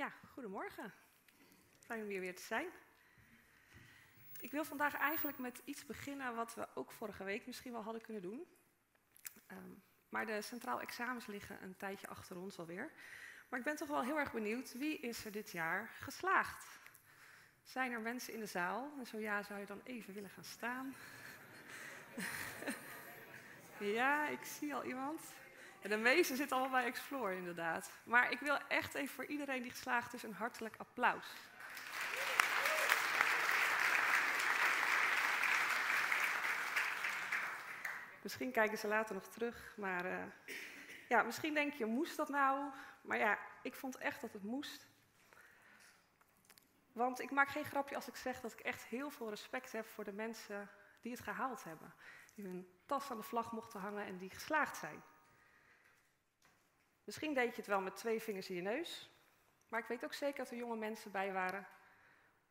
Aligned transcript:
Ja, 0.00 0.12
goedemorgen. 0.32 0.92
Fijn 1.78 2.02
om 2.02 2.08
hier 2.08 2.20
weer 2.20 2.36
te 2.36 2.42
zijn. 2.42 2.66
Ik 4.40 4.50
wil 4.50 4.64
vandaag 4.64 4.94
eigenlijk 4.94 5.38
met 5.38 5.62
iets 5.64 5.86
beginnen 5.86 6.34
wat 6.34 6.54
we 6.54 6.68
ook 6.74 6.92
vorige 6.92 7.24
week 7.24 7.46
misschien 7.46 7.72
wel 7.72 7.82
hadden 7.82 8.02
kunnen 8.02 8.22
doen. 8.22 8.46
Ehm, 9.46 9.72
maar 10.08 10.26
de 10.26 10.42
centraal 10.42 10.80
examens 10.80 11.26
liggen 11.26 11.62
een 11.62 11.76
tijdje 11.76 12.08
achter 12.08 12.36
ons 12.36 12.58
alweer. 12.58 12.92
Maar 13.48 13.58
ik 13.58 13.64
ben 13.64 13.76
toch 13.76 13.88
wel 13.88 14.02
heel 14.02 14.18
erg 14.18 14.32
benieuwd, 14.32 14.72
wie 14.72 14.98
is 14.98 15.24
er 15.24 15.32
dit 15.32 15.50
jaar 15.50 15.90
geslaagd? 15.98 16.80
Zijn 17.62 17.92
er 17.92 18.00
mensen 18.00 18.32
in 18.32 18.40
de 18.40 18.46
zaal? 18.46 18.92
En 18.98 19.06
zo 19.06 19.18
ja, 19.18 19.42
zou 19.42 19.60
je 19.60 19.66
dan 19.66 19.80
even 19.84 20.14
willen 20.14 20.30
gaan 20.30 20.44
staan? 20.44 20.94
ja, 23.98 24.28
ik 24.28 24.44
zie 24.44 24.74
al 24.74 24.84
iemand. 24.84 25.20
De 25.88 25.96
meeste 25.96 26.36
zitten 26.36 26.56
allemaal 26.56 26.80
bij 26.80 26.88
Explore, 26.88 27.36
inderdaad. 27.36 27.90
Maar 28.02 28.32
ik 28.32 28.38
wil 28.38 28.58
echt 28.68 28.94
even 28.94 29.14
voor 29.14 29.24
iedereen 29.24 29.62
die 29.62 29.70
geslaagd 29.70 30.14
is 30.14 30.22
een 30.22 30.34
hartelijk 30.34 30.74
applaus. 30.78 31.26
Misschien 38.22 38.52
kijken 38.52 38.78
ze 38.78 38.88
later 38.88 39.14
nog 39.14 39.26
terug, 39.26 39.74
maar 39.76 40.04
uh, 40.04 40.22
ja, 41.08 41.22
misschien 41.22 41.54
denk 41.54 41.72
je, 41.72 41.86
moest 41.86 42.16
dat 42.16 42.28
nou? 42.28 42.70
Maar 43.02 43.18
ja, 43.18 43.38
ik 43.62 43.74
vond 43.74 43.96
echt 43.96 44.20
dat 44.20 44.32
het 44.32 44.42
moest. 44.42 44.86
Want 46.92 47.20
ik 47.20 47.30
maak 47.30 47.48
geen 47.48 47.64
grapje 47.64 47.94
als 47.94 48.08
ik 48.08 48.16
zeg 48.16 48.40
dat 48.40 48.52
ik 48.52 48.60
echt 48.60 48.84
heel 48.84 49.10
veel 49.10 49.28
respect 49.28 49.72
heb 49.72 49.86
voor 49.86 50.04
de 50.04 50.12
mensen 50.12 50.70
die 51.00 51.12
het 51.12 51.20
gehaald 51.20 51.64
hebben. 51.64 51.94
Die 52.34 52.44
hun 52.44 52.68
tas 52.86 53.10
aan 53.10 53.16
de 53.16 53.22
vlag 53.22 53.52
mochten 53.52 53.80
hangen 53.80 54.06
en 54.06 54.18
die 54.18 54.30
geslaagd 54.30 54.76
zijn. 54.76 55.02
Misschien 57.10 57.34
deed 57.34 57.50
je 57.50 57.56
het 57.56 57.66
wel 57.66 57.80
met 57.80 57.96
twee 57.96 58.22
vingers 58.22 58.48
in 58.48 58.54
je 58.54 58.62
neus. 58.62 59.10
Maar 59.68 59.80
ik 59.80 59.86
weet 59.86 60.04
ook 60.04 60.12
zeker 60.12 60.36
dat 60.36 60.50
er 60.50 60.56
jonge 60.56 60.76
mensen 60.76 61.10
bij 61.10 61.32
waren 61.32 61.66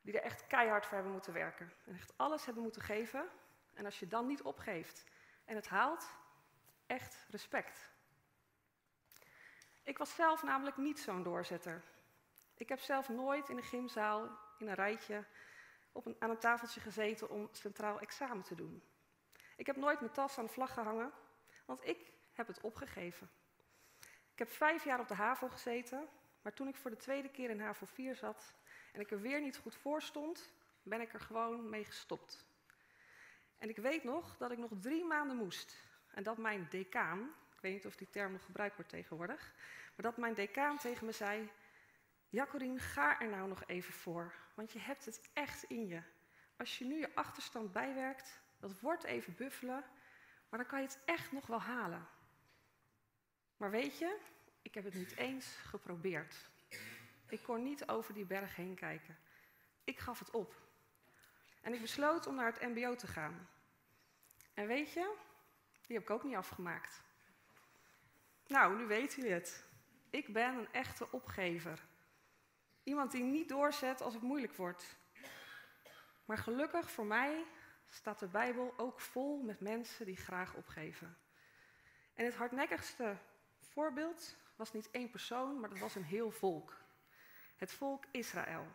die 0.02 0.14
er 0.14 0.24
echt 0.24 0.48
keihard 0.48 0.86
voor 0.86 0.94
hebben 0.94 1.12
moeten 1.12 1.34
werken. 1.34 1.74
En 1.86 1.94
echt 1.94 2.14
alles 2.18 2.46
hebben 2.46 2.64
moeten 2.64 2.82
geven. 2.82 3.30
En 3.74 3.86
als 3.86 4.00
je 4.00 4.08
dan 4.08 4.28
niet 4.28 4.42
opgeeft 4.42 5.04
en 5.46 5.56
het 5.56 5.68
haalt, 5.68 6.10
echt 6.86 7.26
respect. 7.30 7.90
Ik 9.84 9.98
was 9.98 10.16
zelf 10.16 10.44
namelijk 10.44 10.78
niet 10.78 11.00
zo'n 11.00 11.24
doorzetter. 11.24 11.84
Ik 12.54 12.70
heb 12.70 12.80
zelf 12.80 13.10
nooit 13.10 13.50
in 13.50 13.58
een 13.58 13.64
gymzaal 13.64 14.40
in 14.58 14.68
een 14.68 14.76
rijtje 14.76 15.26
op 15.92 16.06
een, 16.06 16.16
aan 16.20 16.30
een 16.30 16.40
tafeltje 16.40 16.80
gezeten 16.80 17.30
om 17.30 17.50
centraal 17.52 18.00
examen 18.00 18.44
te 18.44 18.56
doen. 18.56 18.84
Ik 19.56 19.66
heb 19.66 19.76
nooit 19.76 20.00
mijn 20.00 20.12
tas 20.12 20.38
aan 20.38 20.46
de 20.46 20.52
vlag 20.52 20.74
gehangen, 20.74 21.12
want 21.66 21.86
ik 21.88 22.12
heb 22.32 22.48
het 22.48 22.62
opgegeven. 22.62 23.30
Ik 24.40 24.48
heb 24.48 24.56
vijf 24.56 24.84
jaar 24.84 25.00
op 25.00 25.08
de 25.08 25.14
HAVO 25.14 25.48
gezeten, 25.48 26.08
maar 26.42 26.54
toen 26.54 26.68
ik 26.68 26.76
voor 26.76 26.90
de 26.90 26.98
tweede 26.98 27.30
keer 27.30 27.50
in 27.50 27.60
HAVO 27.60 27.86
4 27.86 28.16
zat 28.16 28.54
en 28.94 29.00
ik 29.00 29.12
er 29.12 29.22
weer 29.22 29.42
niet 29.42 29.58
goed 29.58 29.76
voor 29.76 30.02
stond, 30.02 30.52
ben 30.84 31.02
ik 31.02 31.14
er 31.14 31.20
gewoon 31.20 31.70
mee 31.70 31.86
gestopt. 31.86 32.46
En 33.58 33.70
ik 33.70 33.78
weet 33.78 34.04
nog 34.04 34.38
dat 34.38 34.52
ik 34.52 34.58
nog 34.58 34.72
drie 34.80 35.06
maanden 35.06 35.38
moest. 35.38 35.84
En 36.14 36.24
dat 36.24 36.38
mijn 36.38 36.68
decaan, 36.70 37.20
ik 37.56 37.62
weet 37.62 37.74
niet 37.74 37.86
of 37.86 37.96
die 37.96 38.10
term 38.10 38.32
nog 38.32 38.46
gebruikt 38.46 38.76
wordt 38.76 38.92
tegenwoordig, 38.92 39.54
maar 39.96 40.06
dat 40.06 40.18
mijn 40.18 40.34
decaan 40.34 40.78
tegen 40.78 41.06
me 41.06 41.12
zei: 41.12 41.50
Jacqueline, 42.30 42.80
ga 42.80 43.20
er 43.20 43.30
nou 43.30 43.48
nog 43.48 43.64
even 43.66 43.94
voor, 43.94 44.34
want 44.54 44.72
je 44.72 44.80
hebt 44.80 45.06
het 45.06 45.30
echt 45.34 45.64
in 45.64 45.88
je. 45.88 46.02
Als 46.58 46.78
je 46.78 46.86
nu 46.86 47.00
je 47.00 47.16
achterstand 47.16 47.72
bijwerkt, 47.72 48.42
dat 48.60 48.80
wordt 48.80 49.04
even 49.04 49.36
buffelen, 49.36 49.84
maar 50.50 50.60
dan 50.60 50.70
kan 50.70 50.82
je 50.82 50.88
het 50.88 51.00
echt 51.06 51.32
nog 51.32 51.48
wel 51.48 51.62
halen. 51.62 52.08
Maar 53.60 53.72
weet 53.72 53.98
je, 53.98 54.18
ik 54.62 54.74
heb 54.74 54.84
het 54.84 54.94
niet 54.94 55.16
eens 55.16 55.46
geprobeerd. 55.46 56.50
Ik 57.28 57.44
kon 57.44 57.64
niet 57.64 57.88
over 57.88 58.14
die 58.14 58.26
berg 58.26 58.56
heen 58.56 58.76
kijken. 58.76 59.18
Ik 59.84 60.00
gaf 60.00 60.20
het 60.20 60.32
op. 60.32 60.56
En 61.62 61.74
ik 61.74 61.82
besloot 61.82 62.28
om 62.28 62.36
naar 62.36 62.54
het 62.54 62.62
MBO 62.62 62.96
te 62.96 63.08
gaan. 63.08 63.50
En 64.54 64.68
weet 64.68 64.92
je, 64.92 65.16
die 65.86 65.96
heb 65.96 66.04
ik 66.04 66.10
ook 66.10 66.24
niet 66.24 66.36
afgemaakt. 66.36 67.02
Nou, 68.48 68.78
nu 68.78 68.86
weet 68.86 69.18
u 69.18 69.28
het. 69.28 69.66
Ik 70.10 70.34
ben 70.34 70.58
een 70.58 70.72
echte 70.72 71.12
opgever. 71.12 71.86
Iemand 72.84 73.12
die 73.12 73.24
niet 73.24 73.50
doorzet 73.50 74.02
als 74.02 74.14
het 74.14 74.24
moeilijk 74.24 74.54
wordt. 74.54 74.98
Maar 76.26 76.38
gelukkig 76.38 76.92
voor 76.92 77.06
mij 77.06 77.46
staat 77.90 78.20
de 78.20 78.28
Bijbel 78.28 78.74
ook 78.78 79.00
vol 79.00 79.42
met 79.42 79.60
mensen 79.60 80.06
die 80.06 80.18
graag 80.18 80.54
opgeven. 80.54 81.18
En 82.14 82.26
het 82.26 82.36
hardnekkigste 82.36 83.18
voorbeeld 83.70 84.36
was 84.56 84.74
niet 84.74 84.92
één 84.92 85.10
persoon, 85.10 85.60
maar 85.60 85.70
dat 85.70 85.80
was 85.80 85.96
een 85.96 86.04
heel 86.04 86.32
volk. 86.32 86.78
Het 87.58 87.72
volk 87.72 88.04
Israël. 88.12 88.68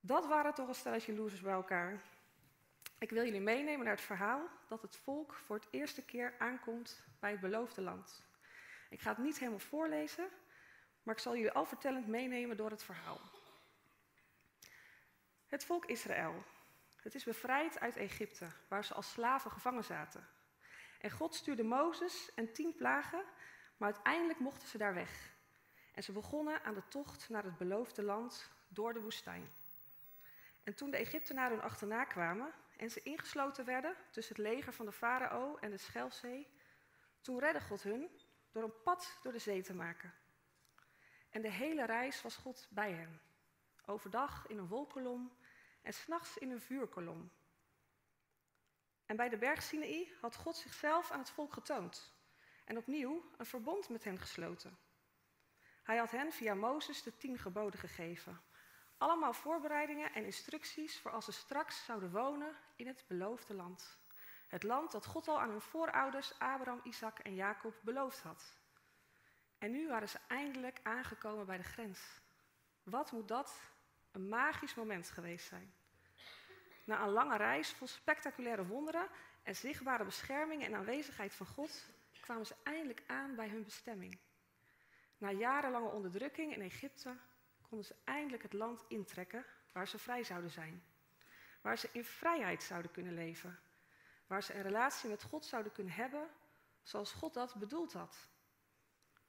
Dat 0.00 0.26
waren 0.26 0.54
toch 0.54 0.68
een 0.68 0.74
stelletje 0.74 1.14
losers 1.14 1.40
bij 1.40 1.52
elkaar. 1.52 2.02
Ik 2.98 3.10
wil 3.10 3.24
jullie 3.24 3.40
meenemen 3.40 3.84
naar 3.84 3.94
het 3.94 4.04
verhaal 4.04 4.48
dat 4.68 4.82
het 4.82 4.96
volk 4.96 5.34
voor 5.34 5.56
het 5.56 5.68
eerste 5.70 6.04
keer 6.04 6.34
aankomt 6.38 7.04
bij 7.20 7.30
het 7.30 7.40
beloofde 7.40 7.80
land. 7.80 8.24
Ik 8.90 9.00
ga 9.00 9.08
het 9.08 9.18
niet 9.18 9.38
helemaal 9.38 9.58
voorlezen, 9.58 10.28
maar 11.02 11.14
ik 11.14 11.20
zal 11.20 11.36
jullie 11.36 11.52
al 11.52 11.64
vertellend 11.64 12.06
meenemen 12.06 12.56
door 12.56 12.70
het 12.70 12.82
verhaal. 12.82 13.20
Het 15.46 15.64
volk 15.64 15.84
Israël. 15.84 16.44
Het 16.96 17.14
is 17.14 17.24
bevrijd 17.24 17.80
uit 17.80 17.96
Egypte, 17.96 18.46
waar 18.68 18.84
ze 18.84 18.94
als 18.94 19.10
slaven 19.10 19.50
gevangen 19.50 19.84
zaten. 19.84 20.28
En 21.06 21.12
God 21.12 21.34
stuurde 21.34 21.62
Mozes 21.62 22.34
en 22.34 22.52
tien 22.52 22.74
plagen, 22.74 23.24
maar 23.76 23.92
uiteindelijk 23.92 24.38
mochten 24.38 24.68
ze 24.68 24.78
daar 24.78 24.94
weg. 24.94 25.34
En 25.94 26.02
ze 26.02 26.12
begonnen 26.12 26.64
aan 26.64 26.74
de 26.74 26.88
tocht 26.88 27.28
naar 27.28 27.44
het 27.44 27.56
beloofde 27.56 28.02
land 28.02 28.50
door 28.68 28.92
de 28.92 29.00
woestijn. 29.00 29.52
En 30.64 30.74
toen 30.74 30.90
de 30.90 30.96
Egyptenaren 30.96 31.62
achterna 31.62 32.04
kwamen 32.04 32.52
en 32.76 32.90
ze 32.90 33.02
ingesloten 33.02 33.64
werden 33.64 33.96
tussen 34.10 34.36
het 34.36 34.44
leger 34.44 34.72
van 34.72 34.86
de 34.86 34.92
farao 34.92 35.56
en 35.56 35.70
de 35.70 35.78
Schelzee, 35.78 36.48
toen 37.20 37.38
redde 37.38 37.60
God 37.60 37.82
hun 37.82 38.08
door 38.52 38.62
een 38.62 38.82
pad 38.82 39.18
door 39.22 39.32
de 39.32 39.38
zee 39.38 39.62
te 39.62 39.74
maken. 39.74 40.14
En 41.30 41.42
de 41.42 41.50
hele 41.50 41.84
reis 41.84 42.22
was 42.22 42.36
God 42.36 42.66
bij 42.70 42.92
hen. 42.92 43.20
Overdag 43.84 44.46
in 44.46 44.58
een 44.58 44.68
wolkolom 44.68 45.36
en 45.82 45.92
s'nachts 45.92 46.38
in 46.38 46.50
een 46.50 46.60
vuurkolom. 46.60 47.30
En 49.06 49.16
bij 49.16 49.28
de 49.28 49.38
berg 49.38 49.62
Sinaï 49.62 50.12
had 50.20 50.36
God 50.36 50.56
zichzelf 50.56 51.10
aan 51.10 51.18
het 51.18 51.30
volk 51.30 51.52
getoond 51.52 52.14
en 52.64 52.76
opnieuw 52.76 53.30
een 53.36 53.46
verbond 53.46 53.88
met 53.88 54.04
hen 54.04 54.18
gesloten. 54.18 54.78
Hij 55.82 55.96
had 55.96 56.10
hen 56.10 56.32
via 56.32 56.54
Mozes 56.54 57.02
de 57.02 57.16
tien 57.16 57.38
geboden 57.38 57.80
gegeven. 57.80 58.40
Allemaal 58.98 59.32
voorbereidingen 59.32 60.12
en 60.12 60.24
instructies 60.24 60.98
voor 61.00 61.10
als 61.10 61.24
ze 61.24 61.32
straks 61.32 61.84
zouden 61.84 62.10
wonen 62.10 62.56
in 62.76 62.86
het 62.86 63.04
beloofde 63.06 63.54
land. 63.54 63.98
Het 64.48 64.62
land 64.62 64.92
dat 64.92 65.06
God 65.06 65.28
al 65.28 65.40
aan 65.40 65.50
hun 65.50 65.60
voorouders 65.60 66.38
Abraham, 66.38 66.80
Isaac 66.82 67.18
en 67.18 67.34
Jacob 67.34 67.74
beloofd 67.82 68.22
had. 68.22 68.56
En 69.58 69.70
nu 69.70 69.88
waren 69.88 70.08
ze 70.08 70.18
eindelijk 70.28 70.80
aangekomen 70.82 71.46
bij 71.46 71.56
de 71.56 71.62
grens. 71.62 72.20
Wat 72.82 73.12
moet 73.12 73.28
dat 73.28 73.60
een 74.12 74.28
magisch 74.28 74.74
moment 74.74 75.10
geweest 75.10 75.46
zijn? 75.46 75.74
Na 76.86 77.02
een 77.02 77.12
lange 77.12 77.36
reis 77.36 77.70
vol 77.72 77.86
spectaculaire 77.86 78.66
wonderen 78.66 79.08
en 79.42 79.56
zichtbare 79.56 80.04
bescherming 80.04 80.64
en 80.64 80.74
aanwezigheid 80.74 81.34
van 81.34 81.46
God 81.46 81.84
kwamen 82.20 82.46
ze 82.46 82.54
eindelijk 82.62 83.02
aan 83.06 83.34
bij 83.34 83.48
hun 83.48 83.64
bestemming. 83.64 84.18
Na 85.18 85.30
jarenlange 85.30 85.88
onderdrukking 85.88 86.54
in 86.54 86.60
Egypte 86.60 87.16
konden 87.68 87.86
ze 87.86 87.94
eindelijk 88.04 88.42
het 88.42 88.52
land 88.52 88.84
intrekken 88.88 89.44
waar 89.72 89.88
ze 89.88 89.98
vrij 89.98 90.24
zouden 90.24 90.50
zijn. 90.50 90.84
Waar 91.60 91.78
ze 91.78 91.88
in 91.92 92.04
vrijheid 92.04 92.62
zouden 92.62 92.90
kunnen 92.90 93.14
leven. 93.14 93.58
Waar 94.26 94.42
ze 94.42 94.54
een 94.54 94.62
relatie 94.62 95.10
met 95.10 95.22
God 95.22 95.44
zouden 95.44 95.72
kunnen 95.72 95.92
hebben 95.92 96.28
zoals 96.82 97.12
God 97.12 97.34
dat 97.34 97.54
bedoeld 97.54 97.92
had. 97.92 98.28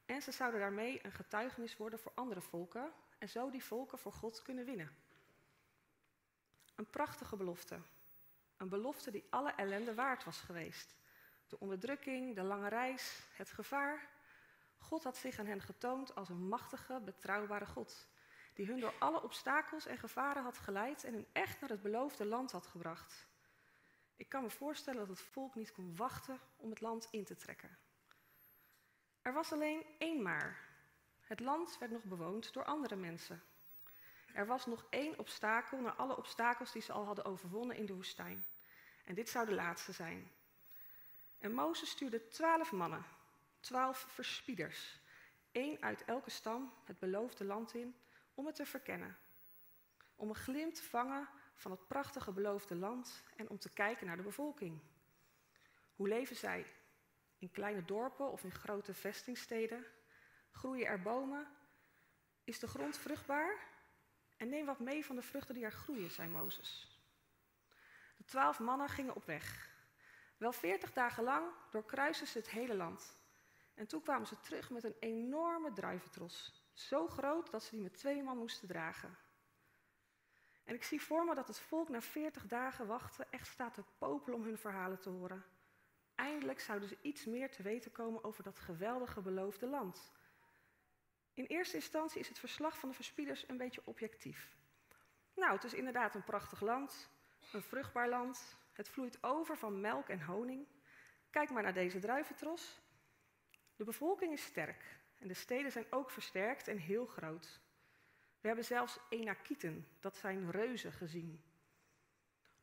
En 0.05 0.21
ze 0.21 0.31
zouden 0.31 0.59
daarmee 0.59 1.05
een 1.05 1.11
getuigenis 1.11 1.77
worden 1.77 1.99
voor 1.99 2.11
andere 2.15 2.41
volken 2.41 2.93
en 3.17 3.29
zo 3.29 3.49
die 3.49 3.63
volken 3.63 3.97
voor 3.97 4.13
God 4.13 4.41
kunnen 4.41 4.65
winnen. 4.65 5.06
Een 6.77 6.89
prachtige 6.89 7.35
belofte. 7.35 7.79
Een 8.57 8.69
belofte 8.69 9.11
die 9.11 9.27
alle 9.29 9.51
ellende 9.51 9.93
waard 9.93 10.23
was 10.23 10.39
geweest. 10.39 10.95
De 11.47 11.59
onderdrukking, 11.59 12.35
de 12.35 12.43
lange 12.43 12.67
reis, 12.67 13.19
het 13.35 13.49
gevaar. 13.49 14.09
God 14.77 15.03
had 15.03 15.17
zich 15.17 15.39
aan 15.39 15.45
hen 15.45 15.61
getoond 15.61 16.15
als 16.15 16.29
een 16.29 16.47
machtige, 16.47 17.01
betrouwbare 17.05 17.65
God, 17.65 18.07
die 18.53 18.65
hun 18.65 18.79
door 18.79 18.93
alle 18.99 19.23
obstakels 19.23 19.85
en 19.85 19.97
gevaren 19.97 20.43
had 20.43 20.57
geleid 20.57 21.03
en 21.03 21.13
hun 21.13 21.27
echt 21.31 21.59
naar 21.61 21.69
het 21.69 21.81
beloofde 21.81 22.25
land 22.25 22.51
had 22.51 22.67
gebracht. 22.67 23.27
Ik 24.15 24.29
kan 24.29 24.43
me 24.43 24.49
voorstellen 24.49 24.99
dat 24.99 25.17
het 25.17 25.27
volk 25.27 25.55
niet 25.55 25.71
kon 25.71 25.95
wachten 25.95 26.39
om 26.55 26.69
het 26.69 26.81
land 26.81 27.07
in 27.11 27.23
te 27.23 27.35
trekken. 27.35 27.77
Er 29.21 29.33
was 29.33 29.51
alleen 29.51 29.85
één 29.97 30.21
maar. 30.21 30.59
Het 31.19 31.39
land 31.39 31.77
werd 31.77 31.91
nog 31.91 32.03
bewoond 32.03 32.53
door 32.53 32.63
andere 32.65 32.95
mensen. 32.95 33.41
Er 34.37 34.45
was 34.45 34.65
nog 34.65 34.85
één 34.89 35.19
obstakel 35.19 35.79
naar 35.79 35.93
alle 35.93 36.17
obstakels 36.17 36.71
die 36.71 36.81
ze 36.81 36.91
al 36.91 37.05
hadden 37.05 37.25
overwonnen 37.25 37.75
in 37.75 37.85
de 37.85 37.93
woestijn. 37.93 38.45
En 39.05 39.15
dit 39.15 39.29
zou 39.29 39.45
de 39.45 39.53
laatste 39.53 39.91
zijn. 39.91 40.31
En 41.39 41.53
Mozes 41.53 41.89
stuurde 41.89 42.27
twaalf 42.27 42.71
mannen, 42.71 43.05
twaalf 43.59 44.05
verspieders, 44.09 44.99
één 45.51 45.81
uit 45.81 46.05
elke 46.05 46.29
stam 46.29 46.73
het 46.83 46.99
beloofde 46.99 47.45
land 47.45 47.73
in 47.73 47.95
om 48.33 48.45
het 48.45 48.55
te 48.55 48.65
verkennen. 48.65 49.17
Om 50.15 50.29
een 50.29 50.35
glimp 50.35 50.73
te 50.73 50.83
vangen 50.83 51.29
van 51.55 51.71
het 51.71 51.87
prachtige 51.87 52.31
beloofde 52.31 52.75
land 52.75 53.23
en 53.35 53.49
om 53.49 53.59
te 53.59 53.73
kijken 53.73 54.07
naar 54.07 54.17
de 54.17 54.23
bevolking. 54.23 54.81
Hoe 55.95 56.07
leven 56.07 56.35
zij? 56.35 56.65
In 57.39 57.51
kleine 57.51 57.85
dorpen 57.85 58.31
of 58.31 58.43
in 58.43 58.51
grote 58.51 58.93
vestingsteden? 58.93 59.85
Groeien 60.51 60.87
er 60.87 61.01
bomen? 61.01 61.47
Is 62.43 62.59
de 62.59 62.67
grond 62.67 62.97
vruchtbaar? 62.97 63.75
En 64.37 64.49
neem 64.49 64.65
wat 64.65 64.79
mee 64.79 65.05
van 65.05 65.15
de 65.15 65.21
vruchten 65.21 65.53
die 65.53 65.63
er 65.63 65.71
groeien, 65.71 66.09
zei 66.09 66.29
Mozes. 66.29 67.01
De 68.17 68.23
twaalf 68.23 68.59
mannen 68.59 68.89
gingen 68.89 69.15
op 69.15 69.25
weg. 69.25 69.75
Wel 70.37 70.51
veertig 70.51 70.93
dagen 70.93 71.23
lang 71.23 71.45
doorkruisten 71.71 72.27
ze 72.27 72.37
het 72.37 72.49
hele 72.49 72.75
land. 72.75 73.17
En 73.73 73.87
toen 73.87 74.01
kwamen 74.01 74.27
ze 74.27 74.39
terug 74.39 74.69
met 74.69 74.83
een 74.83 74.95
enorme 74.99 75.73
druiventros. 75.73 76.65
Zo 76.73 77.07
groot 77.07 77.51
dat 77.51 77.63
ze 77.63 77.71
die 77.71 77.81
met 77.81 77.97
twee 77.97 78.23
man 78.23 78.37
moesten 78.37 78.67
dragen. 78.67 79.17
En 80.63 80.75
ik 80.75 80.83
zie 80.83 81.01
voor 81.01 81.25
me 81.25 81.35
dat 81.35 81.47
het 81.47 81.59
volk 81.59 81.89
na 81.89 82.01
veertig 82.01 82.45
dagen 82.45 82.87
wachten 82.87 83.31
echt 83.31 83.47
staat 83.47 83.73
te 83.73 83.83
popelen 83.97 84.39
om 84.39 84.45
hun 84.45 84.57
verhalen 84.57 84.99
te 84.99 85.09
horen. 85.09 85.45
Eindelijk 86.15 86.59
zouden 86.59 86.89
ze 86.89 86.97
iets 87.01 87.25
meer 87.25 87.51
te 87.51 87.63
weten 87.63 87.91
komen 87.91 88.23
over 88.23 88.43
dat 88.43 88.59
geweldige 88.59 89.21
beloofde 89.21 89.67
land. 89.67 90.11
In 91.37 91.45
eerste 91.45 91.75
instantie 91.75 92.19
is 92.19 92.27
het 92.27 92.39
verslag 92.39 92.79
van 92.79 92.89
de 92.89 92.95
verspieders 92.95 93.47
een 93.47 93.57
beetje 93.57 93.81
objectief. 93.83 94.55
Nou, 95.35 95.53
het 95.53 95.63
is 95.63 95.73
inderdaad 95.73 96.15
een 96.15 96.23
prachtig 96.23 96.61
land, 96.61 97.09
een 97.51 97.61
vruchtbaar 97.61 98.09
land. 98.09 98.57
Het 98.73 98.89
vloeit 98.89 99.23
over 99.23 99.57
van 99.57 99.81
melk 99.81 100.09
en 100.09 100.21
honing. 100.21 100.67
Kijk 101.29 101.49
maar 101.49 101.63
naar 101.63 101.73
deze 101.73 101.99
druiventros. 101.99 102.81
De 103.75 103.83
bevolking 103.83 104.33
is 104.33 104.43
sterk 104.43 104.83
en 105.19 105.27
de 105.27 105.33
steden 105.33 105.71
zijn 105.71 105.85
ook 105.89 106.11
versterkt 106.11 106.67
en 106.67 106.77
heel 106.77 107.05
groot. 107.05 107.59
We 108.41 108.47
hebben 108.47 108.65
zelfs 108.65 108.99
Enakieten, 109.09 109.87
dat 109.99 110.17
zijn 110.17 110.51
reuzen, 110.51 110.91
gezien. 110.91 111.43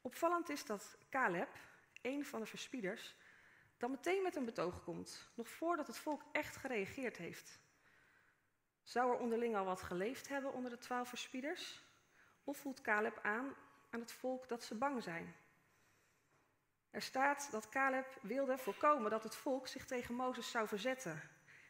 Opvallend 0.00 0.48
is 0.48 0.64
dat 0.64 0.98
Caleb, 1.10 1.58
een 2.02 2.24
van 2.24 2.40
de 2.40 2.46
verspieders, 2.46 3.14
dan 3.76 3.90
meteen 3.90 4.22
met 4.22 4.36
een 4.36 4.44
betoog 4.44 4.84
komt, 4.84 5.30
nog 5.34 5.48
voordat 5.48 5.86
het 5.86 5.98
volk 5.98 6.22
echt 6.32 6.56
gereageerd 6.56 7.16
heeft. 7.16 7.62
Zou 8.84 9.12
er 9.12 9.18
onderling 9.18 9.56
al 9.56 9.64
wat 9.64 9.82
geleefd 9.82 10.28
hebben 10.28 10.52
onder 10.52 10.70
de 10.70 10.78
twaalf 10.78 11.08
verspieders? 11.08 11.82
Of 12.44 12.56
voelt 12.56 12.80
Caleb 12.80 13.18
aan 13.22 13.54
aan 13.90 14.00
het 14.00 14.12
volk 14.12 14.48
dat 14.48 14.64
ze 14.64 14.74
bang 14.74 15.02
zijn? 15.02 15.34
Er 16.90 17.02
staat 17.02 17.50
dat 17.50 17.68
Caleb 17.68 18.18
wilde 18.22 18.58
voorkomen 18.58 19.10
dat 19.10 19.22
het 19.22 19.34
volk 19.34 19.66
zich 19.66 19.84
tegen 19.84 20.14
Mozes 20.14 20.50
zou 20.50 20.68
verzetten. 20.68 21.22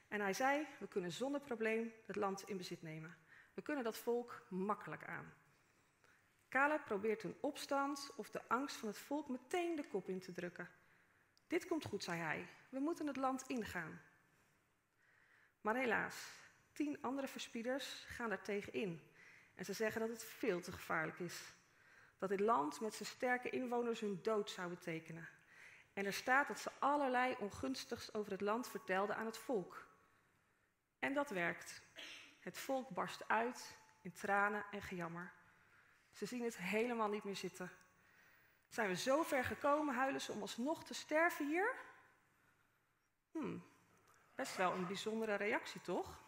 En 0.09 0.21
hij 0.21 0.33
zei: 0.33 0.67
We 0.79 0.89
kunnen 0.89 1.13
zonder 1.13 1.41
probleem 1.41 1.93
het 2.07 2.17
land 2.17 2.49
in 2.49 2.57
bezit 2.57 2.83
nemen. 2.83 3.17
We 3.55 3.63
kunnen 3.63 3.85
dat 3.85 3.97
volk 3.97 4.47
makkelijk 4.49 5.05
aan. 5.05 5.35
Caleb 6.49 6.85
probeert 6.85 7.23
een 7.23 7.37
opstand 7.41 8.11
of 8.17 8.31
de 8.31 8.49
angst 8.49 8.77
van 8.77 8.89
het 8.89 8.99
volk 8.99 9.29
meteen 9.29 9.77
de 9.77 9.87
kop 9.89 10.09
in 10.09 10.21
te 10.21 10.33
drukken. 10.33 10.71
Dit 11.47 11.67
komt 11.67 11.85
goed, 11.85 12.05
zei 12.05 12.21
hij. 12.21 12.49
We 12.69 12.79
moeten 12.79 13.07
het 13.07 13.17
land 13.17 13.45
ingaan. 13.47 14.01
Maar 15.61 15.77
helaas, 15.77 16.44
tien 16.75 16.99
andere 17.03 17.29
verspieders 17.29 18.05
gaan 18.07 18.29
daar 18.29 18.43
tegen 18.43 18.73
in. 18.73 19.13
En 19.55 19.65
ze 19.65 19.73
zeggen 19.73 20.01
dat 20.01 20.11
het 20.11 20.25
veel 20.25 20.61
te 20.61 20.73
gevaarlijk 20.73 21.19
is. 21.19 21.55
Dat 22.19 22.29
dit 22.29 22.41
land 22.41 22.81
met 22.81 22.95
zijn 22.95 23.09
sterke 23.09 23.51
inwoners 23.51 24.01
hun 24.01 24.19
dood 24.23 24.51
zou 24.51 24.69
betekenen. 24.69 25.29
En 25.93 26.07
er 26.07 26.13
staat 26.13 26.49
dat 26.49 26.61
ze 26.61 26.71
allerlei 26.79 27.37
ongunstigs 27.39 28.15
over 28.15 28.33
het 28.33 28.41
land 28.41 28.69
vertelden 28.69 29.17
aan 29.17 29.27
het 29.27 29.39
volk. 29.39 29.87
En 30.99 31.15
dat 31.15 31.31
werkt. 31.31 31.83
Het 32.41 32.59
volk 32.59 32.89
barst 32.89 33.29
uit 33.29 33.79
in 34.01 34.13
tranen 34.13 34.65
en 34.71 34.83
gejammer. 34.83 35.33
Ze 36.13 36.27
zien 36.27 36.45
het 36.45 36.57
helemaal 36.57 37.09
niet 37.09 37.25
meer 37.25 37.37
zitten. 37.37 37.71
Zijn 38.69 38.89
we 38.89 38.97
zo 38.97 39.23
ver 39.23 39.45
gekomen, 39.45 39.95
huilen 39.95 40.21
ze 40.21 40.33
om 40.33 40.41
alsnog 40.41 40.85
te 40.85 40.95
sterven 40.95 41.47
hier? 41.47 41.75
Hmm, 43.31 43.65
best 44.35 44.57
wel 44.57 44.73
een 44.73 44.87
bijzondere 44.87 45.35
reactie, 45.35 45.81
toch? 45.81 46.24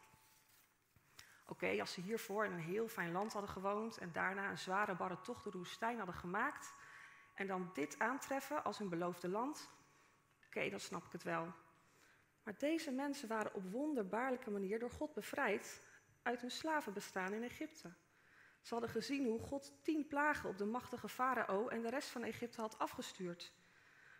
Oké, 1.48 1.81
als 1.81 1.93
ze 1.93 2.00
hiervoor 2.00 2.44
in 2.44 2.52
een 2.52 2.58
heel 2.58 2.88
fijn 2.88 3.12
land 3.12 3.32
hadden 3.32 3.50
gewoond 3.50 3.98
en 3.98 4.12
daarna 4.12 4.50
een 4.50 4.58
zware 4.58 4.94
barre 4.94 5.20
tocht 5.20 5.43
door 5.43 5.52
de 5.52 5.58
woestijn 5.58 5.96
hadden 5.96 6.14
gemaakt 6.14 6.75
en 7.34 7.46
dan 7.46 7.70
dit 7.72 7.98
aantreffen 7.98 8.64
als 8.64 8.78
hun 8.78 8.88
beloofde 8.88 9.28
land, 9.28 9.70
oké, 10.46 10.70
dan 10.70 10.81
snap 10.81 11.04
ik 11.04 11.12
het 11.12 11.22
wel. 11.22 11.52
Maar 12.43 12.58
deze 12.58 12.90
mensen 12.90 13.28
waren 13.28 13.54
op 13.54 13.70
wonderbaarlijke 13.70 14.50
manier 14.50 14.78
door 14.78 14.90
God 14.90 15.14
bevrijd 15.14 15.82
uit 16.22 16.40
hun 16.40 16.50
slavenbestaan 16.50 17.32
in 17.32 17.43
Egypte. 17.43 17.94
Ze 18.60 18.72
hadden 18.75 18.90
gezien 18.90 19.26
hoe 19.26 19.40
God 19.40 19.72
tien 19.82 20.06
plagen 20.06 20.48
op 20.48 20.58
de 20.58 20.64
machtige 20.64 21.08
farao 21.08 21.69
en 21.69 21.82
de 21.82 21.90
rest 21.90 22.08
van 22.08 22.22
Egypte 22.22 22.60
had 22.60 22.78
afgestuurd. 22.78 23.52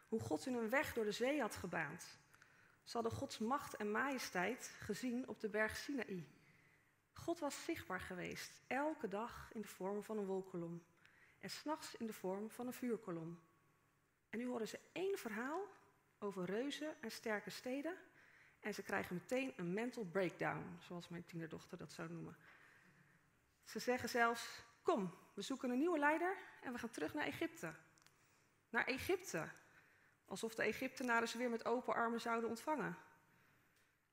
Hoe 0.09 0.21
God 0.21 0.45
hun 0.45 0.55
een 0.55 0.71
weg 0.71 0.93
door 0.93 1.05
de 1.05 1.13
zee 1.13 1.41
had 1.41 1.57
gebaand. 1.57 2.19
Ze 2.85 2.93
hadden 2.93 3.13
Gods 3.13 3.39
macht 3.39 3.77
en 3.77 3.91
majesteit 3.91 4.77
gezien 4.79 5.29
op 5.29 5.41
de 5.41 5.49
berg 5.49 5.77
Sinaï. 5.77 6.36
God 7.27 7.39
was 7.39 7.65
zichtbaar 7.65 8.01
geweest, 8.01 8.61
elke 8.67 9.09
dag 9.09 9.51
in 9.53 9.61
de 9.61 9.69
vorm 9.69 10.03
van 10.03 10.19
een 10.19 10.27
wolkolom. 10.27 10.83
En 11.39 11.51
s'nachts 11.51 11.97
in 11.97 12.07
de 12.07 12.13
vorm 12.13 12.51
van 12.51 12.67
een 12.67 12.73
vuurkolom. 12.73 13.41
En 14.31 14.39
nu 14.39 14.47
horen 14.47 14.69
ze 14.69 14.81
één 14.93 15.19
verhaal 15.19 15.61
over 16.19 16.45
reuzen 16.45 17.03
en 17.03 17.11
sterke 17.11 17.51
steden. 17.51 17.97
En 18.61 18.75
ze 18.75 18.83
krijgen 18.83 19.15
meteen 19.15 19.53
een 19.57 19.73
mental 19.73 20.05
breakdown, 20.05 20.79
zoals 20.81 21.09
mijn 21.09 21.25
tienerdochter 21.25 21.79
dat 21.79 21.93
zou 21.93 22.13
noemen. 22.13 22.37
Ze 23.65 23.79
zeggen 23.79 24.09
zelfs: 24.09 24.63
Kom, 24.83 25.15
we 25.35 25.43
zoeken 25.43 25.71
een 25.71 25.79
nieuwe 25.79 25.99
leider 25.99 26.37
en 26.63 26.73
we 26.73 26.79
gaan 26.79 26.91
terug 26.91 27.15
naar 27.15 27.27
Egypte. 27.27 27.75
Naar 28.69 28.87
Egypte. 28.87 29.49
Alsof 30.25 30.55
de 30.55 30.63
Egyptenaren 30.63 31.29
ze 31.29 31.39
weer 31.39 31.51
met 31.51 31.65
open 31.65 31.95
armen 31.95 32.21
zouden 32.21 32.49
ontvangen. 32.49 32.97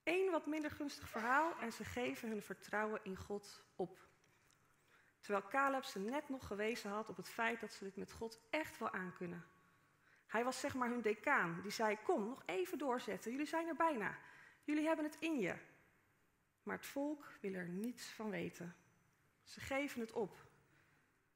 Eén 0.03 0.31
wat 0.31 0.45
minder 0.45 0.71
gunstig 0.71 1.09
verhaal 1.09 1.59
en 1.59 1.73
ze 1.73 1.83
geven 1.83 2.29
hun 2.29 2.41
vertrouwen 2.41 3.00
in 3.03 3.15
God 3.15 3.63
op. 3.75 4.00
Terwijl 5.19 5.47
Caleb 5.47 5.83
ze 5.83 6.00
net 6.00 6.29
nog 6.29 6.47
gewezen 6.47 6.89
had 6.89 7.09
op 7.09 7.17
het 7.17 7.29
feit 7.29 7.59
dat 7.59 7.73
ze 7.73 7.83
dit 7.83 7.95
met 7.95 8.11
God 8.11 8.39
echt 8.50 8.77
wel 8.77 8.91
aankunnen. 8.91 9.45
Hij 10.27 10.44
was 10.44 10.59
zeg 10.59 10.75
maar 10.75 10.89
hun 10.89 11.01
decaan, 11.01 11.59
die 11.61 11.71
zei: 11.71 11.97
Kom, 12.03 12.27
nog 12.27 12.44
even 12.45 12.77
doorzetten, 12.77 13.31
jullie 13.31 13.45
zijn 13.45 13.67
er 13.67 13.75
bijna. 13.75 14.17
Jullie 14.63 14.85
hebben 14.85 15.05
het 15.05 15.17
in 15.19 15.39
je. 15.39 15.55
Maar 16.63 16.75
het 16.75 16.85
volk 16.85 17.31
wil 17.41 17.53
er 17.53 17.67
niets 17.67 18.05
van 18.05 18.29
weten. 18.29 18.75
Ze 19.44 19.59
geven 19.59 20.00
het 20.00 20.11
op. 20.11 20.38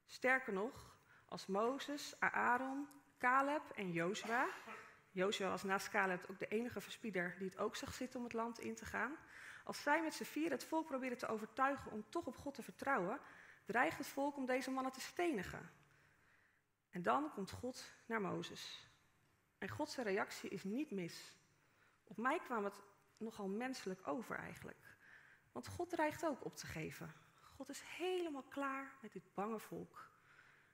Sterker 0.06 0.52
nog, 0.52 0.96
als 1.28 1.46
Mozes, 1.46 2.20
Aaron, 2.20 2.88
Caleb 3.18 3.62
en 3.74 3.92
Jozua. 3.92 4.48
Jozua 5.10 5.48
was 5.48 5.62
naast 5.62 5.88
Caleb 5.88 6.30
ook 6.30 6.38
de 6.38 6.48
enige 6.48 6.80
verspieder 6.80 7.34
die 7.38 7.48
het 7.48 7.58
ook 7.58 7.76
zag 7.76 7.94
zitten 7.94 8.18
om 8.18 8.24
het 8.24 8.34
land 8.34 8.58
in 8.58 8.74
te 8.74 8.84
gaan. 8.84 9.16
Als 9.64 9.82
zij 9.82 10.02
met 10.02 10.14
z'n 10.14 10.24
vier 10.24 10.50
het 10.50 10.64
volk 10.64 10.86
proberen 10.86 11.18
te 11.18 11.26
overtuigen 11.26 11.92
om 11.92 12.04
toch 12.08 12.26
op 12.26 12.36
God 12.36 12.54
te 12.54 12.62
vertrouwen, 12.62 13.20
dreigt 13.64 13.98
het 13.98 14.06
volk 14.06 14.36
om 14.36 14.46
deze 14.46 14.70
mannen 14.70 14.92
te 14.92 15.00
stenigen. 15.00 15.70
En 16.90 17.02
dan 17.02 17.32
komt 17.32 17.50
God 17.50 17.92
naar 18.06 18.20
Mozes. 18.20 18.88
En 19.58 19.68
Gods 19.68 19.96
reactie 19.96 20.50
is 20.50 20.64
niet 20.64 20.90
mis. 20.90 21.36
Op 22.04 22.16
mij 22.16 22.38
kwam 22.38 22.64
het 22.64 22.80
nogal 23.16 23.48
menselijk 23.48 24.06
over 24.06 24.36
eigenlijk. 24.36 24.96
Want 25.52 25.66
God 25.66 25.90
dreigt 25.90 26.26
ook 26.26 26.44
op 26.44 26.56
te 26.56 26.66
geven. 26.66 27.14
God 27.56 27.68
is 27.68 27.82
helemaal 27.82 28.42
klaar 28.42 28.96
met 29.02 29.12
dit 29.12 29.34
bange 29.34 29.58
volk. 29.58 30.10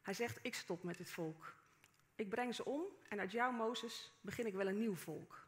Hij 0.02 0.14
zegt, 0.14 0.38
ik 0.42 0.54
stop 0.54 0.82
met 0.82 0.96
dit 0.96 1.10
volk. 1.10 1.54
Ik 2.14 2.28
breng 2.28 2.54
ze 2.54 2.64
om 2.64 2.82
en 3.08 3.20
uit 3.20 3.32
jou, 3.32 3.54
Mozes, 3.54 4.12
begin 4.20 4.46
ik 4.46 4.54
wel 4.54 4.66
een 4.66 4.78
nieuw 4.78 4.94
volk. 4.94 5.46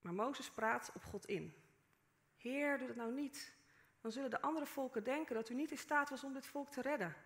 Maar 0.00 0.14
Mozes 0.14 0.50
praat 0.50 0.90
op 0.94 1.04
God 1.04 1.26
in. 1.26 1.54
Heer, 2.36 2.78
doe 2.78 2.86
dat 2.86 2.96
nou 2.96 3.12
niet. 3.12 3.54
Dan 4.00 4.12
zullen 4.12 4.30
de 4.30 4.40
andere 4.40 4.66
volken 4.66 5.04
denken 5.04 5.34
dat 5.34 5.48
u 5.48 5.54
niet 5.54 5.70
in 5.70 5.78
staat 5.78 6.10
was 6.10 6.24
om 6.24 6.32
dit 6.32 6.46
volk 6.46 6.70
te 6.70 6.80
redden. 6.80 7.16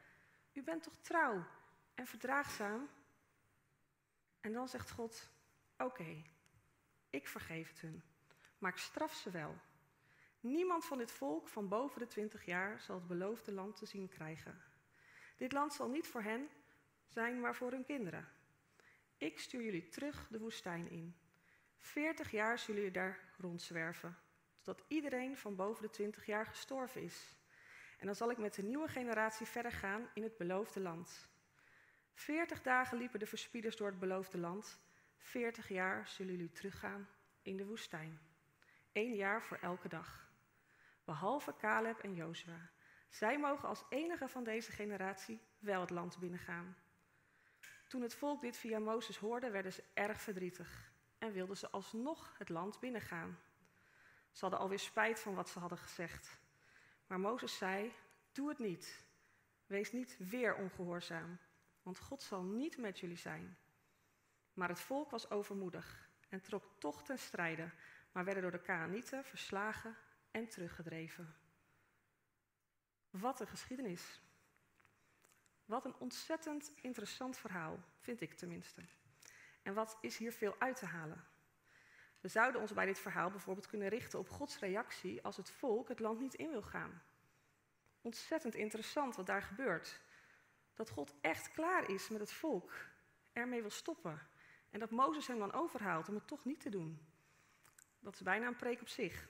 U 0.53 0.63
bent 0.63 0.83
toch 0.83 0.97
trouw 0.97 1.47
en 1.95 2.07
verdraagzaam? 2.07 2.89
En 4.41 4.53
dan 4.53 4.69
zegt 4.69 4.91
God, 4.91 5.31
oké, 5.79 6.23
ik 7.11 7.29
vergeef 7.29 7.69
het 7.69 7.81
hun, 7.81 8.03
maar 8.59 8.71
ik 8.71 8.79
straf 8.79 9.15
ze 9.15 9.31
wel. 9.31 9.55
Niemand 10.41 10.85
van 10.85 10.99
dit 10.99 11.11
volk 11.11 11.49
van 11.49 11.69
boven 11.69 11.99
de 11.99 12.07
twintig 12.07 12.45
jaar 12.45 12.81
zal 12.81 12.95
het 12.95 13.07
beloofde 13.07 13.53
land 13.53 13.77
te 13.77 13.87
zien 13.87 14.09
krijgen. 14.09 14.63
Dit 15.37 15.53
land 15.53 15.73
zal 15.75 15.89
niet 15.89 16.07
voor 16.07 16.23
hen 16.23 16.49
zijn, 17.09 17.41
maar 17.41 17.55
voor 17.55 17.71
hun 17.71 17.85
kinderen. 17.85 18.29
Ik 19.17 19.39
stuur 19.39 19.63
jullie 19.63 19.89
terug 19.89 20.29
de 20.31 20.39
woestijn 20.39 20.91
in. 20.91 21.17
Veertig 21.79 22.31
jaar 22.31 22.59
zullen 22.59 22.81
jullie 22.81 22.97
daar 22.97 23.19
rondzwerven, 23.37 24.17
totdat 24.63 24.87
iedereen 24.89 25.37
van 25.37 25.57
boven 25.57 25.83
de 25.83 25.91
twintig 25.91 26.27
jaar 26.27 26.47
gestorven 26.47 27.03
is. 27.03 27.37
En 27.99 28.07
dan 28.07 28.15
zal 28.15 28.31
ik 28.31 28.39
met 28.39 28.55
de 28.55 28.63
nieuwe 28.63 28.89
generatie 28.89 29.47
verder 29.47 29.73
gaan 29.73 30.09
in 30.15 30.23
het 30.23 30.37
beloofde 30.37 30.81
land. 30.81 31.29
Veertig 32.13 32.63
dagen 32.63 32.99
liepen 32.99 33.19
de 33.19 33.27
verspieders 33.27 33.77
door 33.77 33.89
het 33.89 33.99
beloofde 33.99 34.39
land. 34.39 34.81
Veertig 35.19 35.69
jaar 35.69 36.09
zullen 36.09 36.33
jullie 36.33 36.53
teruggaan 36.53 37.09
in 37.43 37.57
de 37.57 37.67
woestijn. 37.67 38.21
één 38.93 39.15
jaar 39.15 39.43
voor 39.43 39.57
elke 39.57 39.89
dag. 39.89 40.31
Behalve 41.05 41.57
Caleb 41.57 41.99
en 41.99 42.15
Jozua. 42.15 42.71
Zij 43.09 43.39
mogen 43.39 43.69
als 43.69 43.85
enige 43.89 44.29
van 44.29 44.45
deze 44.45 44.73
generatie 44.73 45.41
wel 45.59 45.81
het 45.81 45.91
land 45.91 46.19
binnengaan. 46.19 46.77
Toen 47.89 48.03
het 48.03 48.15
volk 48.15 48.41
dit 48.41 48.57
via 48.57 48.79
Mozes 48.79 49.17
hoorde, 49.17 49.51
werden 49.51 49.73
ze 49.73 49.85
erg 49.95 50.21
verdrietig 50.21 50.93
en 51.19 51.33
wilden 51.33 51.57
ze 51.57 51.71
alsnog 51.71 52.39
het 52.39 52.49
land 52.49 52.81
binnengaan. 52.81 53.39
Ze 54.33 54.41
hadden 54.41 54.59
alweer 54.59 54.79
spijt 54.79 55.21
van 55.21 55.35
wat 55.35 55.49
ze 55.49 55.59
hadden 55.59 55.79
gezegd. 55.79 56.39
Maar 57.07 57.21
Mozes 57.21 57.57
zei: 57.57 57.93
Doe 58.33 58.49
het 58.49 58.59
niet. 58.59 59.07
Wees 59.67 59.93
niet 59.93 60.17
weer 60.19 60.55
ongehoorzaam, 60.55 61.39
want 61.83 61.99
God 61.99 62.23
zal 62.23 62.43
niet 62.43 62.77
met 62.77 62.99
jullie 62.99 63.17
zijn. 63.17 63.59
Maar 64.53 64.69
het 64.69 64.81
volk 64.81 65.11
was 65.11 65.31
overmoedig 65.31 66.11
en 66.29 66.41
trok 66.41 66.65
toch 66.79 67.03
ten 67.03 67.19
strijde, 67.19 67.71
maar 68.13 68.25
werden 68.25 68.43
door 68.43 68.53
de 68.53 68.63
Canaanieten 68.63 69.25
verslagen 69.25 69.97
en 70.31 70.49
teruggedreven. 70.49 71.35
Wat 73.11 73.41
een 73.41 73.47
geschiedenis. 73.47 74.21
Wat 75.69 75.85
een 75.85 75.99
ontzettend 75.99 76.73
interessant 76.75 77.39
verhaal, 77.39 77.79
vind 77.99 78.21
ik 78.21 78.35
tenminste. 78.35 78.83
En 79.63 79.75
wat 79.75 79.99
is 80.01 80.17
hier 80.17 80.33
veel 80.33 80.55
uit 80.59 80.77
te 80.77 80.87
halen? 80.87 81.25
We 82.21 82.29
zouden 82.29 82.61
ons 82.61 82.73
bij 82.73 82.87
dit 82.87 82.99
verhaal 82.99 83.31
bijvoorbeeld 83.31 83.67
kunnen 83.67 83.89
richten 83.89 84.19
op 84.19 84.29
Gods 84.29 84.59
reactie 84.59 85.23
als 85.23 85.37
het 85.37 85.51
volk 85.51 85.89
het 85.89 85.99
land 85.99 86.21
niet 86.21 86.35
in 86.35 86.51
wil 86.51 86.63
gaan. 86.63 87.03
Ontzettend 88.01 88.55
interessant 88.55 89.17
wat 89.17 89.27
daar 89.27 89.43
gebeurt. 89.43 90.01
Dat 90.75 90.91
God 90.91 91.15
echt 91.21 91.51
klaar 91.51 91.91
is 91.91 92.09
met 92.09 92.21
het 92.21 92.33
volk, 92.33 92.73
ermee 93.33 93.61
wil 93.61 93.71
stoppen. 93.71 94.29
En 94.71 94.81
dat 94.81 94.91
Mozes 94.91 95.27
hem 95.27 95.39
dan 95.39 95.53
overhaalt 95.53 96.09
om 96.09 96.15
het 96.15 96.27
toch 96.27 96.45
niet 96.45 96.61
te 96.61 96.71
doen. 96.71 97.07
Dat 98.01 98.15
is 98.15 98.23
bijna 98.23 98.47
een 98.47 98.57
preek 98.57 98.81
op 98.81 98.89
zich. 98.89 99.29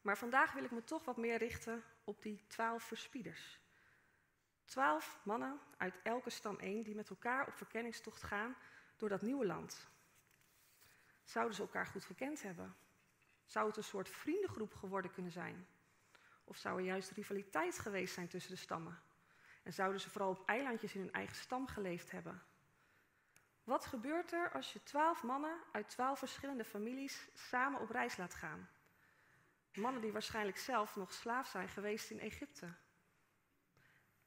Maar 0.00 0.18
vandaag 0.18 0.52
wil 0.52 0.64
ik 0.64 0.70
me 0.70 0.84
toch 0.84 1.04
wat 1.04 1.16
meer 1.16 1.38
richten 1.38 1.84
op 2.04 2.22
die 2.22 2.44
twaalf 2.46 2.82
verspieders. 2.82 3.61
Twaalf 4.72 5.18
mannen 5.22 5.60
uit 5.76 5.94
elke 6.02 6.30
stam 6.30 6.58
één 6.58 6.82
die 6.82 6.94
met 6.94 7.10
elkaar 7.10 7.46
op 7.46 7.54
verkenningstocht 7.54 8.22
gaan 8.22 8.56
door 8.96 9.08
dat 9.08 9.22
nieuwe 9.22 9.46
land. 9.46 9.88
Zouden 11.24 11.54
ze 11.54 11.62
elkaar 11.62 11.86
goed 11.86 12.04
gekend 12.04 12.42
hebben? 12.42 12.76
Zou 13.44 13.66
het 13.66 13.76
een 13.76 13.84
soort 13.84 14.08
vriendengroep 14.08 14.74
geworden 14.74 15.12
kunnen 15.12 15.32
zijn? 15.32 15.66
Of 16.44 16.56
zou 16.56 16.78
er 16.78 16.84
juist 16.84 17.10
rivaliteit 17.10 17.78
geweest 17.78 18.14
zijn 18.14 18.28
tussen 18.28 18.50
de 18.50 18.56
stammen? 18.56 19.02
En 19.62 19.72
zouden 19.72 20.00
ze 20.00 20.10
vooral 20.10 20.30
op 20.30 20.48
eilandjes 20.48 20.94
in 20.94 21.00
hun 21.00 21.12
eigen 21.12 21.36
stam 21.36 21.66
geleefd 21.66 22.10
hebben? 22.10 22.42
Wat 23.64 23.86
gebeurt 23.86 24.32
er 24.32 24.52
als 24.52 24.72
je 24.72 24.82
twaalf 24.82 25.22
mannen 25.22 25.60
uit 25.72 25.88
twaalf 25.88 26.18
verschillende 26.18 26.64
families 26.64 27.28
samen 27.34 27.80
op 27.80 27.90
reis 27.90 28.16
laat 28.16 28.34
gaan? 28.34 28.68
Mannen 29.72 30.02
die 30.02 30.12
waarschijnlijk 30.12 30.58
zelf 30.58 30.96
nog 30.96 31.12
slaaf 31.12 31.48
zijn 31.48 31.68
geweest 31.68 32.10
in 32.10 32.20
Egypte. 32.20 32.74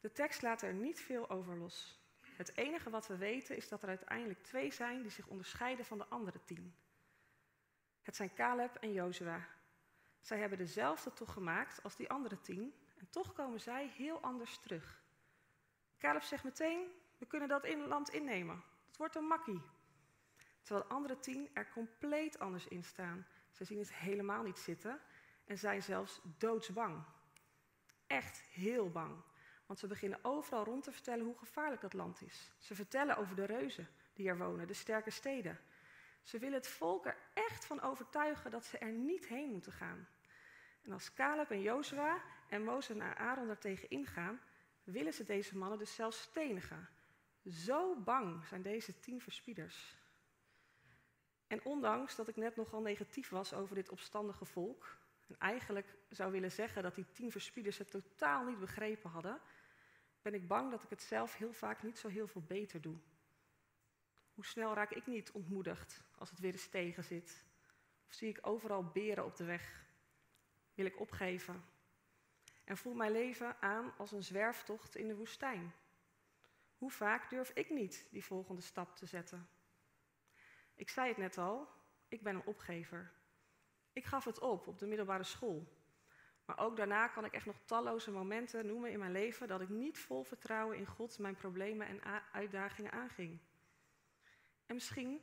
De 0.06 0.12
tekst 0.12 0.42
laat 0.42 0.62
er 0.62 0.74
niet 0.74 1.00
veel 1.00 1.30
over 1.30 1.58
los. 1.58 2.00
Het 2.22 2.58
enige 2.58 2.90
wat 2.90 3.08
we 3.08 3.18
weten 3.18 3.56
is 3.56 3.68
dat 3.70 3.82
er 3.82 3.90
uiteindelijk 3.90 4.44
twee 4.44 4.72
zijn 4.72 5.02
die 5.02 5.12
zich 5.12 5.28
onderscheiden 5.28 5.86
van 5.86 5.98
de 5.98 6.06
andere 6.08 6.44
tien. 6.44 6.76
Het 8.02 8.16
zijn 8.16 8.34
Caleb 8.34 8.76
en 8.76 8.94
Jozua. 8.94 9.48
Zij 10.20 10.40
hebben 10.40 10.58
dezelfde 10.58 11.14
tocht 11.14 11.32
gemaakt 11.32 11.84
als 11.84 11.96
die 11.96 12.10
andere 12.10 12.42
tien 12.42 12.74
en 12.98 13.10
toch 13.10 13.34
komen 13.34 13.60
zij 13.60 13.88
heel 13.88 14.20
anders 14.22 14.60
terug. 14.60 15.04
Caleb 15.98 16.22
zegt 16.22 16.44
meteen, 16.44 16.88
we 17.18 17.26
kunnen 17.26 17.48
dat 17.48 17.66
in 17.66 17.88
land 17.88 18.10
innemen. 18.10 18.64
Het 18.88 18.98
wordt 18.98 19.16
een 19.16 19.28
makkie. 19.28 19.62
Terwijl 20.62 20.88
de 20.88 20.94
andere 20.94 21.20
tien 21.20 21.50
er 21.54 21.70
compleet 21.70 22.40
anders 22.40 22.68
in 22.68 22.84
staan. 22.84 23.28
Ze 23.52 23.64
zien 23.64 23.80
het 23.80 23.94
helemaal 23.94 24.44
niet 24.44 24.60
zitten 24.60 25.00
en 25.46 25.58
zijn 25.58 25.84
zelfs 25.84 26.22
doodsbang. 26.38 27.04
Echt 28.08 28.40
heel 28.40 28.90
bang. 28.90 29.24
Want 29.65 29.79
ze 29.79 29.88
beginnen 29.88 30.19
overal 30.22 30.63
rond 30.63 30.84
te 30.84 30.91
vertellen 30.91 31.25
hoe 31.25 31.38
gevaarlijk 31.38 31.81
dat 31.81 31.93
land 31.93 32.22
is. 32.22 32.51
Ze 32.57 32.75
vertellen 32.75 33.17
over 33.17 33.36
de 33.36 33.45
reuzen 33.45 33.88
die 34.13 34.27
er 34.27 34.38
wonen, 34.38 34.67
de 34.67 34.74
sterke 34.74 35.10
steden. 35.10 35.60
Ze 36.22 36.39
willen 36.39 36.57
het 36.57 36.67
volk 36.67 37.05
er 37.05 37.17
echt 37.34 37.65
van 37.65 37.81
overtuigen 37.81 38.51
dat 38.51 38.65
ze 38.65 38.77
er 38.77 38.91
niet 38.91 39.27
heen 39.27 39.50
moeten 39.50 39.72
gaan. 39.72 40.07
En 40.81 40.91
als 40.91 41.13
Caleb 41.13 41.51
en 41.51 41.62
Jozua 41.62 42.22
en 42.50 42.63
Mozes 42.63 42.95
en 42.95 43.17
Aaron 43.17 43.48
daartegen 43.48 43.89
ingaan, 43.89 44.39
willen 44.84 45.13
ze 45.13 45.24
deze 45.24 45.57
mannen 45.57 45.79
dus 45.79 45.95
zelfs 45.95 46.22
stenigen. 46.22 46.89
Zo 47.45 47.95
bang 47.95 48.45
zijn 48.45 48.62
deze 48.62 49.00
tien 49.00 49.22
verspieders. 49.22 49.95
En 51.48 51.65
ondanks 51.65 52.15
dat 52.15 52.27
ik 52.27 52.36
net 52.36 52.55
nogal 52.55 52.81
negatief 52.81 53.29
was 53.29 53.53
over 53.53 53.75
dit 53.75 53.89
opstandige 53.89 54.45
volk, 54.45 54.98
en 55.27 55.36
eigenlijk 55.39 55.95
zou 56.10 56.31
willen 56.31 56.51
zeggen 56.51 56.84
dat 56.84 56.95
die 56.95 57.12
tien 57.12 57.31
verspieders 57.31 57.77
het 57.77 57.91
totaal 57.91 58.45
niet 58.45 58.60
begrepen 58.60 59.10
hadden, 59.10 59.41
ben 60.25 60.34
ik 60.34 60.48
bang 60.48 60.72
dat 60.72 60.84
ik 60.84 60.89
het 60.89 61.01
zelf 61.01 61.36
heel 61.36 61.53
vaak 61.53 61.84
niet 61.84 61.98
zo 61.98 62.08
heel 62.08 62.27
veel 62.27 62.41
beter 62.41 62.82
doe. 62.82 62.98
Hoe 64.34 64.46
snel 64.46 64.74
raak 64.74 64.91
ik 64.91 65.08
niet 65.08 65.32
ontmoedigd 65.32 66.03
als 66.17 66.29
het 66.29 66.39
weer 66.39 66.51
eens 66.51 66.67
tegen 66.67 67.03
zit? 67.03 67.44
Of 68.08 68.13
zie 68.13 68.29
ik 68.29 68.48
overal 68.48 68.84
beren 68.84 69.25
op 69.25 69.36
de 69.36 69.44
weg? 69.44 69.86
Wil 70.74 70.86
ik 70.86 71.00
opgeven? 71.00 71.65
En 72.63 72.77
voel 72.77 72.94
mijn 72.94 73.12
leven 73.12 73.62
aan 73.62 73.94
als 73.98 74.12
een 74.12 74.24
zwerftocht 74.24 74.96
in 74.96 75.08
de 75.08 75.15
woestijn? 75.15 75.74
Hoe 76.77 76.91
vaak 76.91 77.29
durf 77.29 77.50
ik 77.50 77.70
niet 77.70 78.08
die 78.12 78.25
volgende 78.25 78.62
stap 78.62 78.96
te 78.96 79.05
zetten? 79.05 79.48
Ik 80.75 80.89
zei 80.89 81.08
het 81.08 81.17
net 81.17 81.38
al, 81.38 81.67
ik 82.08 82.24
ben 82.24 82.36
een 82.36 82.46
opgever. 82.46 83.12
Ik 83.94 84.05
gaf 84.05 84.25
het 84.25 84.39
op 84.39 84.67
op 84.67 84.79
de 84.79 84.86
middelbare 84.86 85.24
school. 85.24 85.67
Maar 86.46 86.60
ook 86.60 86.78
daarna 86.78 87.08
kan 87.08 87.25
ik 87.25 87.34
echt 87.34 87.46
nog 87.46 87.60
talloze 87.66 88.12
momenten 88.12 88.66
noemen 88.66 88.92
in 88.92 89.00
mijn 89.00 89.12
leven 89.12 89.48
dat 89.48 89.62
ik 89.62 89.70
niet 89.70 89.98
vol 89.98 90.24
vertrouwen 90.24 90.78
in 90.78 90.86
God 90.86 91.20
mijn 91.20 91.36
problemen 91.36 91.88
en 91.88 92.24
uitdagingen 92.32 92.92
aanging. 92.92 93.40
En 94.66 94.75
misschien 94.75 95.22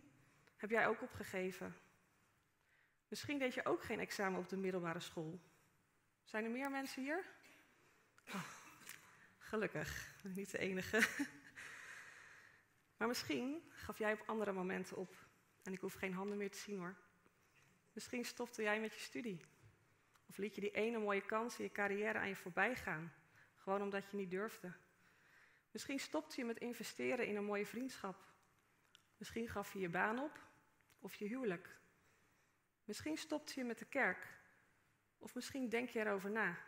heb 0.56 0.70
jij 0.70 0.86
ook 0.86 1.02
opgegeven. 1.02 1.76
Misschien 3.08 3.38
deed 3.38 3.54
je 3.54 3.64
ook 3.64 3.82
geen 3.82 4.00
examen 4.00 4.40
op 4.40 4.48
de 4.48 4.56
middelbare 4.56 5.00
school. 5.00 5.40
Zijn 6.24 6.44
er 6.44 6.50
meer 6.50 6.70
mensen 6.70 7.02
hier? 7.02 7.24
Oh, 8.28 8.48
gelukkig, 9.38 10.14
niet 10.22 10.50
de 10.50 10.58
enige. 10.58 11.08
maar 12.96 13.08
misschien 13.08 13.70
gaf 13.70 13.98
jij 13.98 14.12
op 14.12 14.22
andere 14.26 14.52
momenten 14.52 14.96
op. 14.96 15.14
En 15.62 15.72
ik 15.72 15.80
hoef 15.80 15.94
geen 15.94 16.14
handen 16.14 16.36
meer 16.36 16.50
te 16.50 16.58
zien 16.58 16.78
hoor. 16.78 16.96
Misschien 17.92 18.24
stopte 18.24 18.62
jij 18.62 18.80
met 18.80 18.94
je 18.94 19.00
studie. 19.00 19.40
Of 20.32 20.38
liet 20.38 20.54
je 20.54 20.60
die 20.60 20.70
ene 20.70 20.98
mooie 20.98 21.24
kans 21.24 21.58
in 21.58 21.64
je 21.64 21.72
carrière 21.72 22.18
aan 22.18 22.28
je 22.28 22.36
voorbij 22.36 22.76
gaan, 22.76 23.12
gewoon 23.56 23.82
omdat 23.82 24.10
je 24.10 24.16
niet 24.16 24.30
durfde. 24.30 24.72
Misschien 25.70 25.98
stopte 25.98 26.40
je 26.40 26.46
met 26.46 26.58
investeren 26.58 27.26
in 27.26 27.36
een 27.36 27.44
mooie 27.44 27.66
vriendschap. 27.66 28.24
Misschien 29.16 29.48
gaf 29.48 29.72
je 29.72 29.78
je 29.78 29.88
baan 29.88 30.18
op 30.18 30.40
of 30.98 31.14
je 31.14 31.26
huwelijk. 31.26 31.78
Misschien 32.84 33.16
stopte 33.16 33.60
je 33.60 33.64
met 33.64 33.78
de 33.78 33.84
kerk. 33.84 34.28
Of 35.18 35.34
misschien 35.34 35.68
denk 35.68 35.88
je 35.88 36.00
erover 36.00 36.30
na. 36.30 36.58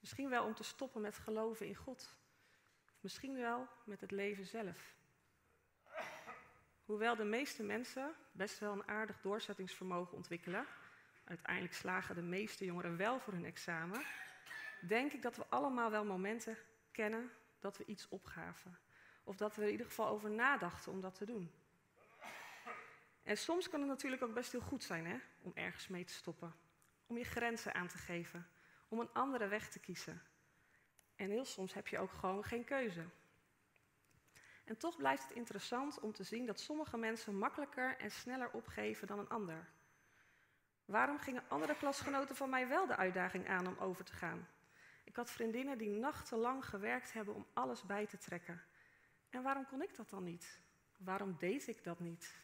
Misschien 0.00 0.28
wel 0.28 0.44
om 0.44 0.54
te 0.54 0.64
stoppen 0.64 1.00
met 1.00 1.18
geloven 1.18 1.66
in 1.66 1.74
God. 1.74 2.16
Of 2.84 3.02
misschien 3.02 3.34
wel 3.34 3.68
met 3.84 4.00
het 4.00 4.10
leven 4.10 4.46
zelf. 4.46 4.94
Hoewel 6.84 7.16
de 7.16 7.24
meeste 7.24 7.62
mensen 7.62 8.14
best 8.32 8.58
wel 8.58 8.72
een 8.72 8.88
aardig 8.88 9.20
doorzettingsvermogen 9.20 10.16
ontwikkelen, 10.16 10.66
uiteindelijk 11.24 11.74
slagen 11.74 12.14
de 12.14 12.22
meeste 12.22 12.64
jongeren 12.64 12.96
wel 12.96 13.20
voor 13.20 13.32
hun 13.32 13.44
examen, 13.44 14.04
denk 14.86 15.12
ik 15.12 15.22
dat 15.22 15.36
we 15.36 15.46
allemaal 15.48 15.90
wel 15.90 16.04
momenten 16.04 16.56
kennen 16.90 17.30
dat 17.58 17.76
we 17.76 17.84
iets 17.84 18.08
opgaven. 18.08 18.78
Of 19.24 19.36
dat 19.36 19.54
we 19.54 19.60
er 19.60 19.66
in 19.66 19.72
ieder 19.72 19.86
geval 19.86 20.08
over 20.08 20.30
nadachten 20.30 20.92
om 20.92 21.00
dat 21.00 21.14
te 21.14 21.24
doen. 21.24 21.50
En 23.22 23.36
soms 23.36 23.68
kan 23.68 23.80
het 23.80 23.88
natuurlijk 23.88 24.22
ook 24.22 24.34
best 24.34 24.52
heel 24.52 24.60
goed 24.60 24.84
zijn 24.84 25.06
hè, 25.06 25.16
om 25.42 25.52
ergens 25.54 25.88
mee 25.88 26.04
te 26.04 26.12
stoppen. 26.12 26.54
Om 27.06 27.18
je 27.18 27.24
grenzen 27.24 27.74
aan 27.74 27.88
te 27.88 27.98
geven. 27.98 28.46
Om 28.88 29.00
een 29.00 29.12
andere 29.12 29.46
weg 29.46 29.68
te 29.70 29.78
kiezen. 29.78 30.22
En 31.16 31.30
heel 31.30 31.44
soms 31.44 31.74
heb 31.74 31.88
je 31.88 31.98
ook 31.98 32.12
gewoon 32.12 32.44
geen 32.44 32.64
keuze. 32.64 33.04
En 34.64 34.76
toch 34.76 34.96
blijft 34.96 35.22
het 35.22 35.36
interessant 35.36 36.00
om 36.00 36.12
te 36.12 36.22
zien 36.22 36.46
dat 36.46 36.60
sommige 36.60 36.96
mensen 36.96 37.38
makkelijker 37.38 37.96
en 37.96 38.10
sneller 38.10 38.50
opgeven 38.50 39.06
dan 39.06 39.18
een 39.18 39.28
ander. 39.28 39.68
Waarom 40.84 41.18
gingen 41.18 41.48
andere 41.48 41.76
klasgenoten 41.76 42.36
van 42.36 42.50
mij 42.50 42.68
wel 42.68 42.86
de 42.86 42.96
uitdaging 42.96 43.48
aan 43.48 43.66
om 43.66 43.76
over 43.78 44.04
te 44.04 44.12
gaan? 44.12 44.48
Ik 45.04 45.16
had 45.16 45.30
vriendinnen 45.30 45.78
die 45.78 45.90
nachtenlang 45.90 46.64
gewerkt 46.64 47.12
hebben 47.12 47.34
om 47.34 47.46
alles 47.52 47.82
bij 47.82 48.06
te 48.06 48.18
trekken. 48.18 48.62
En 49.30 49.42
waarom 49.42 49.66
kon 49.66 49.82
ik 49.82 49.96
dat 49.96 50.10
dan 50.10 50.24
niet? 50.24 50.60
Waarom 50.96 51.36
deed 51.38 51.68
ik 51.68 51.84
dat 51.84 52.00
niet? 52.00 52.42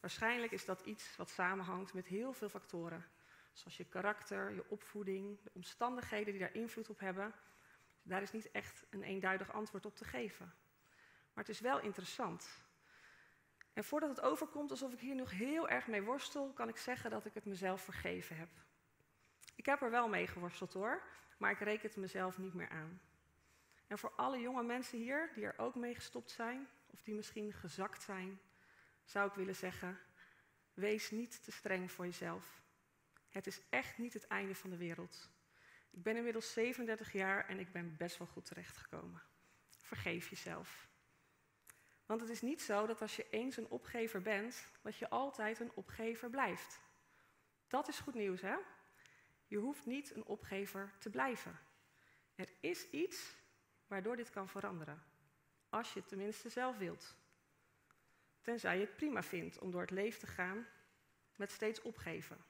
Waarschijnlijk 0.00 0.52
is 0.52 0.64
dat 0.64 0.80
iets 0.80 1.16
wat 1.16 1.30
samenhangt 1.30 1.94
met 1.94 2.06
heel 2.06 2.32
veel 2.32 2.48
factoren, 2.48 3.04
zoals 3.52 3.76
je 3.76 3.84
karakter, 3.84 4.54
je 4.54 4.70
opvoeding, 4.70 5.42
de 5.42 5.50
omstandigheden 5.52 6.32
die 6.32 6.40
daar 6.40 6.54
invloed 6.54 6.90
op 6.90 6.98
hebben. 6.98 7.34
Daar 8.02 8.22
is 8.22 8.32
niet 8.32 8.50
echt 8.50 8.84
een 8.90 9.02
eenduidig 9.02 9.52
antwoord 9.52 9.86
op 9.86 9.96
te 9.96 10.04
geven. 10.04 10.54
Maar 11.32 11.44
het 11.44 11.48
is 11.48 11.60
wel 11.60 11.80
interessant. 11.80 12.60
En 13.72 13.84
voordat 13.84 14.08
het 14.08 14.20
overkomt 14.20 14.70
alsof 14.70 14.92
ik 14.92 15.00
hier 15.00 15.14
nog 15.14 15.30
heel 15.30 15.68
erg 15.68 15.86
mee 15.86 16.02
worstel, 16.02 16.52
kan 16.52 16.68
ik 16.68 16.76
zeggen 16.76 17.10
dat 17.10 17.24
ik 17.24 17.34
het 17.34 17.44
mezelf 17.44 17.82
vergeven 17.82 18.36
heb. 18.36 18.48
Ik 19.54 19.66
heb 19.66 19.82
er 19.82 19.90
wel 19.90 20.08
mee 20.08 20.26
geworsteld 20.26 20.72
hoor, 20.72 21.02
maar 21.38 21.50
ik 21.50 21.58
reken 21.58 21.88
het 21.88 21.96
mezelf 21.96 22.38
niet 22.38 22.54
meer 22.54 22.68
aan. 22.68 23.00
En 23.86 23.98
voor 23.98 24.12
alle 24.16 24.40
jonge 24.40 24.62
mensen 24.62 24.98
hier 24.98 25.30
die 25.34 25.44
er 25.44 25.58
ook 25.58 25.74
mee 25.74 25.94
gestopt 25.94 26.30
zijn, 26.30 26.68
of 26.86 27.02
die 27.02 27.14
misschien 27.14 27.52
gezakt 27.52 28.02
zijn, 28.02 28.40
zou 29.04 29.28
ik 29.28 29.34
willen 29.34 29.56
zeggen: 29.56 29.98
wees 30.74 31.10
niet 31.10 31.44
te 31.44 31.52
streng 31.52 31.92
voor 31.92 32.04
jezelf. 32.04 32.62
Het 33.28 33.46
is 33.46 33.60
echt 33.70 33.98
niet 33.98 34.12
het 34.12 34.26
einde 34.26 34.54
van 34.54 34.70
de 34.70 34.76
wereld. 34.76 35.30
Ik 35.90 36.02
ben 36.02 36.16
inmiddels 36.16 36.52
37 36.52 37.12
jaar 37.12 37.48
en 37.48 37.58
ik 37.58 37.72
ben 37.72 37.96
best 37.96 38.18
wel 38.18 38.26
goed 38.26 38.44
terechtgekomen. 38.44 39.22
Vergeef 39.78 40.28
jezelf. 40.28 40.90
Want 42.06 42.20
het 42.20 42.30
is 42.30 42.40
niet 42.40 42.62
zo 42.62 42.86
dat 42.86 43.00
als 43.00 43.16
je 43.16 43.26
eens 43.30 43.56
een 43.56 43.70
opgever 43.70 44.22
bent, 44.22 44.70
dat 44.82 44.96
je 44.96 45.08
altijd 45.08 45.60
een 45.60 45.72
opgever 45.74 46.30
blijft. 46.30 46.80
Dat 47.68 47.88
is 47.88 47.98
goed 47.98 48.14
nieuws, 48.14 48.40
hè? 48.40 48.56
Je 49.46 49.56
hoeft 49.56 49.86
niet 49.86 50.14
een 50.14 50.24
opgever 50.24 50.92
te 50.98 51.10
blijven. 51.10 51.58
Er 52.34 52.48
is 52.60 52.90
iets 52.90 53.36
waardoor 53.86 54.16
dit 54.16 54.30
kan 54.30 54.48
veranderen. 54.48 55.02
Als 55.68 55.92
je 55.92 56.00
het 56.00 56.08
tenminste 56.08 56.48
zelf 56.48 56.78
wilt. 56.78 57.14
Tenzij 58.40 58.78
je 58.78 58.84
het 58.84 58.96
prima 58.96 59.22
vindt 59.22 59.58
om 59.58 59.70
door 59.70 59.80
het 59.80 59.90
leven 59.90 60.20
te 60.20 60.26
gaan 60.26 60.66
met 61.36 61.50
steeds 61.50 61.82
opgeven. 61.82 62.44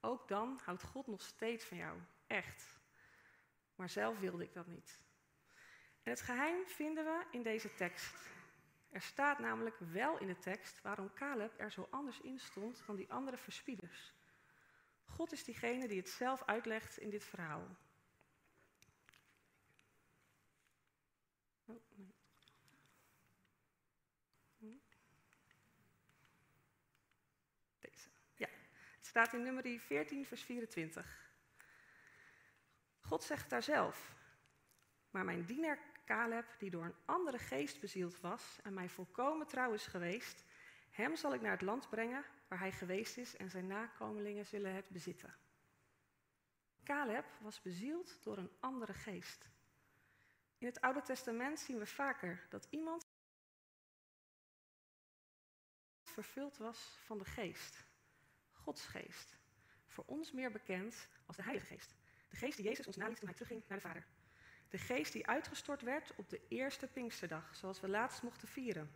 Ook 0.00 0.28
dan 0.28 0.60
houdt 0.64 0.82
God 0.82 1.06
nog 1.06 1.22
steeds 1.22 1.64
van 1.64 1.76
jou. 1.76 1.98
Echt. 2.26 2.78
Maar 3.74 3.88
zelf 3.88 4.18
wilde 4.18 4.42
ik 4.42 4.54
dat 4.54 4.66
niet. 4.66 5.00
En 6.02 6.10
het 6.10 6.20
geheim 6.20 6.66
vinden 6.66 7.04
we 7.04 7.24
in 7.30 7.42
deze 7.42 7.74
tekst. 7.74 8.14
Er 8.90 9.02
staat 9.02 9.38
namelijk 9.38 9.76
wel 9.78 10.18
in 10.18 10.26
de 10.26 10.38
tekst 10.38 10.82
waarom 10.82 11.14
Caleb 11.14 11.60
er 11.60 11.70
zo 11.70 11.88
anders 11.90 12.20
in 12.20 12.38
stond 12.38 12.82
dan 12.86 12.96
die 12.96 13.12
andere 13.12 13.36
verspieders. 13.36 14.14
God 15.04 15.32
is 15.32 15.44
diegene 15.44 15.88
die 15.88 15.98
het 15.98 16.08
zelf 16.08 16.42
uitlegt 16.44 16.98
in 16.98 17.10
dit 17.10 17.24
verhaal. 17.24 17.76
Oh. 21.66 21.82
Hm? 24.58 24.66
Deze. 27.78 28.08
Ja, 28.34 28.48
het 28.96 29.06
staat 29.06 29.32
in 29.32 29.42
nummer 29.42 29.80
14, 29.80 30.26
vers 30.26 30.42
24. 30.42 31.30
God 33.00 33.22
zegt 33.22 33.50
daar 33.50 33.62
zelf, 33.62 34.14
maar 35.10 35.24
mijn 35.24 35.44
dienaar 35.44 35.89
Caleb, 36.10 36.46
die 36.58 36.70
door 36.70 36.84
een 36.84 36.96
andere 37.04 37.38
geest 37.38 37.80
bezield 37.80 38.20
was 38.20 38.58
en 38.62 38.74
mij 38.74 38.88
volkomen 38.88 39.46
trouw 39.46 39.72
is 39.72 39.86
geweest, 39.86 40.44
hem 40.90 41.16
zal 41.16 41.34
ik 41.34 41.40
naar 41.40 41.50
het 41.50 41.60
land 41.60 41.88
brengen 41.88 42.24
waar 42.48 42.58
hij 42.58 42.72
geweest 42.72 43.16
is 43.16 43.36
en 43.36 43.50
zijn 43.50 43.66
nakomelingen 43.66 44.46
zullen 44.46 44.74
het 44.74 44.88
bezitten. 44.88 45.34
Caleb 46.84 47.24
was 47.40 47.62
bezield 47.62 48.22
door 48.22 48.38
een 48.38 48.50
andere 48.60 48.94
geest. 48.94 49.48
In 50.58 50.66
het 50.66 50.80
Oude 50.80 51.02
Testament 51.02 51.60
zien 51.60 51.78
we 51.78 51.86
vaker 51.86 52.46
dat 52.48 52.66
iemand 52.70 53.06
vervuld 56.02 56.56
was 56.56 56.98
van 57.04 57.18
de 57.18 57.24
geest, 57.24 57.84
Gods 58.50 58.86
geest. 58.86 59.38
Voor 59.86 60.04
ons 60.06 60.32
meer 60.32 60.50
bekend 60.50 61.08
als 61.26 61.36
de 61.36 61.42
Heilige 61.42 61.66
Geest. 61.66 61.94
De 62.28 62.36
geest 62.36 62.56
die 62.56 62.66
Jezus 62.66 62.86
ons 62.86 62.96
naliet 62.96 63.16
toen 63.16 63.28
hij 63.28 63.36
terugging 63.36 63.68
naar 63.68 63.78
de 63.78 63.86
Vader. 63.88 64.06
De 64.70 64.78
geest 64.78 65.12
die 65.12 65.26
uitgestort 65.26 65.82
werd 65.82 66.12
op 66.16 66.28
de 66.28 66.40
eerste 66.48 66.86
Pinksterdag, 66.86 67.56
zoals 67.56 67.80
we 67.80 67.88
laatst 67.88 68.22
mochten 68.22 68.48
vieren. 68.48 68.90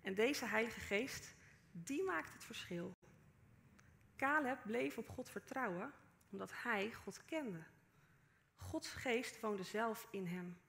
En 0.00 0.14
deze 0.14 0.44
Heilige 0.44 0.80
Geest, 0.80 1.34
die 1.72 2.02
maakt 2.02 2.32
het 2.32 2.44
verschil. 2.44 2.96
Caleb 4.16 4.58
bleef 4.64 4.98
op 4.98 5.08
God 5.08 5.30
vertrouwen 5.30 5.92
omdat 6.30 6.62
hij 6.62 6.92
God 6.92 7.24
kende. 7.24 7.62
Gods 8.56 8.88
geest 8.92 9.40
woonde 9.40 9.62
zelf 9.62 10.08
in 10.10 10.26
hem. 10.26 10.60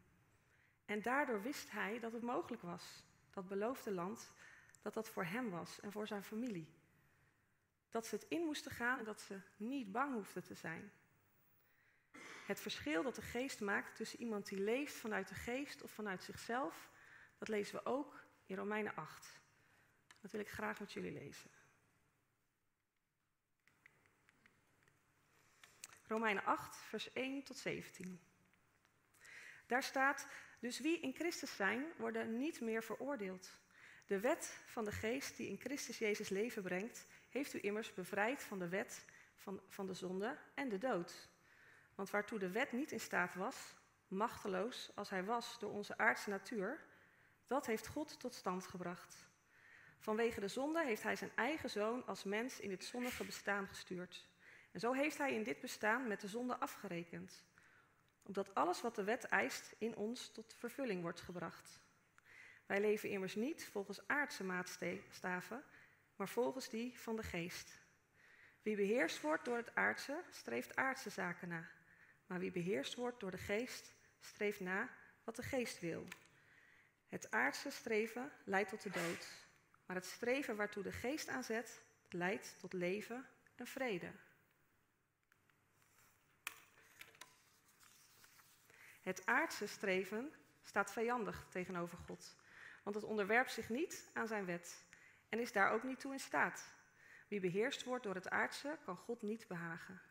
En 0.86 1.02
daardoor 1.02 1.42
wist 1.42 1.72
hij 1.72 2.00
dat 2.00 2.12
het 2.12 2.22
mogelijk 2.22 2.62
was, 2.62 3.04
dat 3.30 3.48
beloofde 3.48 3.92
land, 3.92 4.34
dat 4.82 4.94
dat 4.94 5.10
voor 5.10 5.26
hem 5.26 5.50
was 5.50 5.80
en 5.80 5.92
voor 5.92 6.08
zijn 6.08 6.24
familie. 6.24 6.68
Dat 7.90 8.06
ze 8.06 8.16
het 8.16 8.26
in 8.30 8.42
moesten 8.42 8.72
gaan 8.72 9.00
en 9.00 9.06
dat 9.06 9.22
ze 9.22 9.42
niet 9.58 9.92
bang 9.92 10.14
hoefden 10.14 10.44
te 10.44 10.54
zijn. 10.54 10.92
Het 12.52 12.60
verschil 12.60 13.04
dat 13.04 13.16
de 13.16 13.22
geest 13.22 13.60
maakt 13.60 13.96
tussen 13.96 14.20
iemand 14.20 14.48
die 14.48 14.60
leeft 14.60 14.94
vanuit 14.94 15.28
de 15.28 15.36
geest 15.36 15.82
of 15.82 15.92
vanuit 15.92 16.24
zichzelf, 16.24 16.90
dat 17.38 17.48
lezen 17.48 17.76
we 17.76 17.86
ook 17.86 18.26
in 18.46 18.56
Romeinen 18.56 18.96
8. 18.96 19.40
Dat 20.22 20.32
wil 20.32 20.42
ik 20.42 20.50
graag 20.50 20.80
met 20.80 20.94
jullie 20.94 21.12
lezen. 21.12 21.52
Romeinen 26.08 26.44
8, 26.44 26.76
vers 26.76 27.14
1 27.14 27.44
tot 27.44 27.58
17. 27.58 28.22
Daar 29.68 29.84
staat, 29.84 30.28
dus 30.60 30.80
wie 30.80 31.00
in 31.00 31.14
Christus 31.14 31.56
zijn, 31.56 31.86
worden 31.98 32.38
niet 32.38 32.62
meer 32.62 32.84
veroordeeld. 32.84 33.58
De 34.06 34.20
wet 34.20 34.62
van 34.66 34.86
de 34.86 34.92
geest 34.92 35.38
die 35.38 35.48
in 35.48 35.60
Christus 35.60 35.98
Jezus 35.98 36.30
leven 36.30 36.64
brengt, 36.64 37.06
heeft 37.30 37.54
u 37.54 37.60
immers 37.62 37.94
bevrijd 37.94 38.44
van 38.44 38.60
de 38.60 38.70
wet 38.70 39.06
van, 39.36 39.62
van 39.68 39.86
de 39.86 39.94
zonde 39.94 40.38
en 40.54 40.70
de 40.70 40.78
dood. 40.78 41.31
Want 41.96 42.10
waartoe 42.10 42.40
de 42.40 42.52
wet 42.52 42.72
niet 42.72 42.92
in 42.92 43.00
staat 43.00 43.36
was, 43.36 43.76
machteloos 44.08 44.92
als 44.96 45.10
hij 45.10 45.24
was 45.24 45.60
door 45.60 45.72
onze 45.72 45.98
aardse 45.98 46.30
natuur, 46.30 46.80
dat 47.48 47.66
heeft 47.66 47.88
God 47.88 48.20
tot 48.20 48.36
stand 48.36 48.68
gebracht. 48.68 49.30
Vanwege 50.00 50.40
de 50.40 50.48
zonde 50.48 50.84
heeft 50.84 51.04
hij 51.04 51.16
zijn 51.16 51.32
eigen 51.36 51.70
zoon 51.70 52.06
als 52.06 52.24
mens 52.24 52.60
in 52.60 52.70
dit 52.70 52.86
zondige 52.86 53.26
bestaan 53.26 53.68
gestuurd. 53.68 54.30
En 54.72 54.80
zo 54.80 54.94
heeft 54.94 55.18
hij 55.18 55.34
in 55.34 55.44
dit 55.44 55.60
bestaan 55.60 56.08
met 56.08 56.22
de 56.22 56.28
zonde 56.28 56.58
afgerekend. 56.58 57.44
Opdat 58.24 58.56
alles 58.56 58.82
wat 58.82 58.96
de 58.96 59.04
wet 59.04 59.24
eist 59.24 59.76
in 59.78 59.96
ons 59.96 60.32
tot 60.32 60.54
vervulling 60.58 61.02
wordt 61.02 61.22
gebracht. 61.22 61.80
Wij 62.66 62.82
leven 62.82 63.10
immers 63.10 63.36
niet 63.36 63.70
volgens 63.72 64.08
aardse 64.08 64.44
maatstaven, 64.44 65.64
maar 66.16 66.30
volgens 66.30 66.70
die 66.70 67.00
van 67.00 67.16
de 67.16 67.24
geest. 67.24 67.80
Wie 68.62 68.76
beheerst 68.76 69.22
wordt 69.22 69.46
door 69.46 69.58
het 69.58 69.76
aardse, 69.76 70.24
streeft 70.30 70.76
aardse 70.76 71.10
zaken 71.10 71.48
na. 71.48 71.70
Maar 72.32 72.40
wie 72.40 72.52
beheerst 72.52 72.96
wordt 72.96 73.20
door 73.20 73.32
de 73.32 73.38
geest, 73.38 73.94
streeft 74.20 74.60
na 74.60 74.90
wat 75.24 75.36
de 75.36 75.44
geest 75.44 75.80
wil. 75.80 76.08
Het 77.08 77.32
aardse 77.32 77.70
streven 77.70 78.32
leidt 78.44 78.70
tot 78.70 78.82
de 78.82 78.90
dood, 78.90 79.28
maar 79.86 79.96
het 79.96 80.06
streven 80.06 80.56
waartoe 80.56 80.84
de 80.84 80.92
geest 80.92 81.28
aanzet, 81.28 81.84
leidt 82.10 82.56
tot 82.60 82.74
leven 82.74 83.28
en 83.56 83.68
vrede. 83.68 84.12
Het 89.02 89.26
aardse 89.26 89.68
streven 89.68 90.34
staat 90.62 90.92
vijandig 90.92 91.46
tegenover 91.50 91.98
God, 91.98 92.36
want 92.84 92.96
het 92.96 93.06
onderwerpt 93.06 93.52
zich 93.52 93.70
niet 93.70 94.10
aan 94.14 94.28
zijn 94.28 94.46
wet 94.46 94.84
en 95.30 95.40
is 95.40 95.52
daar 95.52 95.72
ook 95.72 95.84
niet 95.84 96.00
toe 96.00 96.14
in 96.14 96.20
staat. 96.20 96.74
Wie 97.28 97.40
beheerst 97.40 97.84
wordt 97.84 98.04
door 98.04 98.16
het 98.16 98.30
aardse, 98.30 98.78
kan 98.84 98.98
God 98.98 99.22
niet 99.22 99.48
behagen. 99.48 100.11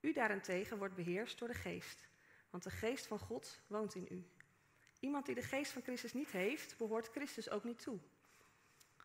U 0.00 0.12
daarentegen 0.12 0.78
wordt 0.78 0.94
beheerst 0.94 1.38
door 1.38 1.48
de 1.48 1.54
geest, 1.54 2.08
want 2.50 2.62
de 2.62 2.70
geest 2.70 3.06
van 3.06 3.18
God 3.18 3.60
woont 3.66 3.94
in 3.94 4.06
u. 4.10 4.26
Iemand 5.00 5.26
die 5.26 5.34
de 5.34 5.42
geest 5.42 5.72
van 5.72 5.82
Christus 5.82 6.12
niet 6.12 6.30
heeft, 6.30 6.76
behoort 6.76 7.08
Christus 7.08 7.50
ook 7.50 7.64
niet 7.64 7.82
toe. 7.82 7.98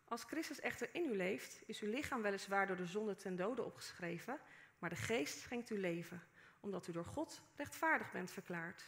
Als 0.04 0.24
Christus 0.24 0.60
echter 0.60 0.90
in 0.92 1.06
u 1.06 1.16
leeft, 1.16 1.64
is 1.66 1.80
uw 1.80 1.90
lichaam 1.90 2.22
weliswaar 2.22 2.68
door 2.68 2.76
de 2.76 2.86
zonde 2.86 3.16
ten 3.16 3.36
dode 3.36 3.64
opgeschreven, 3.64 4.40
maar 4.80 4.90
de 4.90 4.96
geest 4.96 5.40
schenkt 5.40 5.70
u 5.70 5.80
leven, 5.80 6.24
omdat 6.60 6.88
u 6.88 6.92
door 6.92 7.06
God 7.06 7.42
rechtvaardig 7.56 8.12
bent 8.12 8.32
verklaard. 8.32 8.84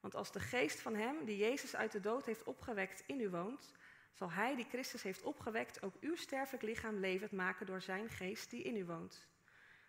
Want 0.00 0.14
als 0.14 0.32
de 0.32 0.40
geest 0.40 0.80
van 0.80 0.94
hem, 0.94 1.24
die 1.24 1.36
Jezus 1.36 1.76
uit 1.76 1.92
de 1.92 2.00
dood 2.00 2.26
heeft 2.26 2.44
opgewekt, 2.44 3.02
in 3.06 3.20
u 3.20 3.30
woont, 3.30 3.72
zal 4.12 4.30
hij 4.30 4.56
die 4.56 4.68
Christus 4.68 5.02
heeft 5.02 5.22
opgewekt 5.22 5.82
ook 5.82 5.94
uw 6.00 6.16
sterfelijk 6.16 6.62
lichaam 6.62 6.96
levend 6.96 7.32
maken 7.32 7.66
door 7.66 7.82
zijn 7.82 8.08
geest 8.08 8.50
die 8.50 8.62
in 8.62 8.76
u 8.76 8.84
woont. 8.84 9.26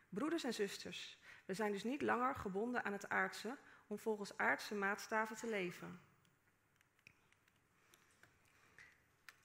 Broeders 0.09 0.43
en 0.43 0.53
zusters, 0.53 1.18
we 1.49 1.55
zijn 1.55 1.71
dus 1.71 1.83
niet 1.83 2.01
langer 2.01 2.35
gebonden 2.35 2.83
aan 2.83 2.91
het 2.91 3.09
aardse 3.09 3.57
om 3.87 3.99
volgens 3.99 4.37
aardse 4.37 4.75
maatstaven 4.75 5.35
te 5.35 5.49
leven. 5.49 6.01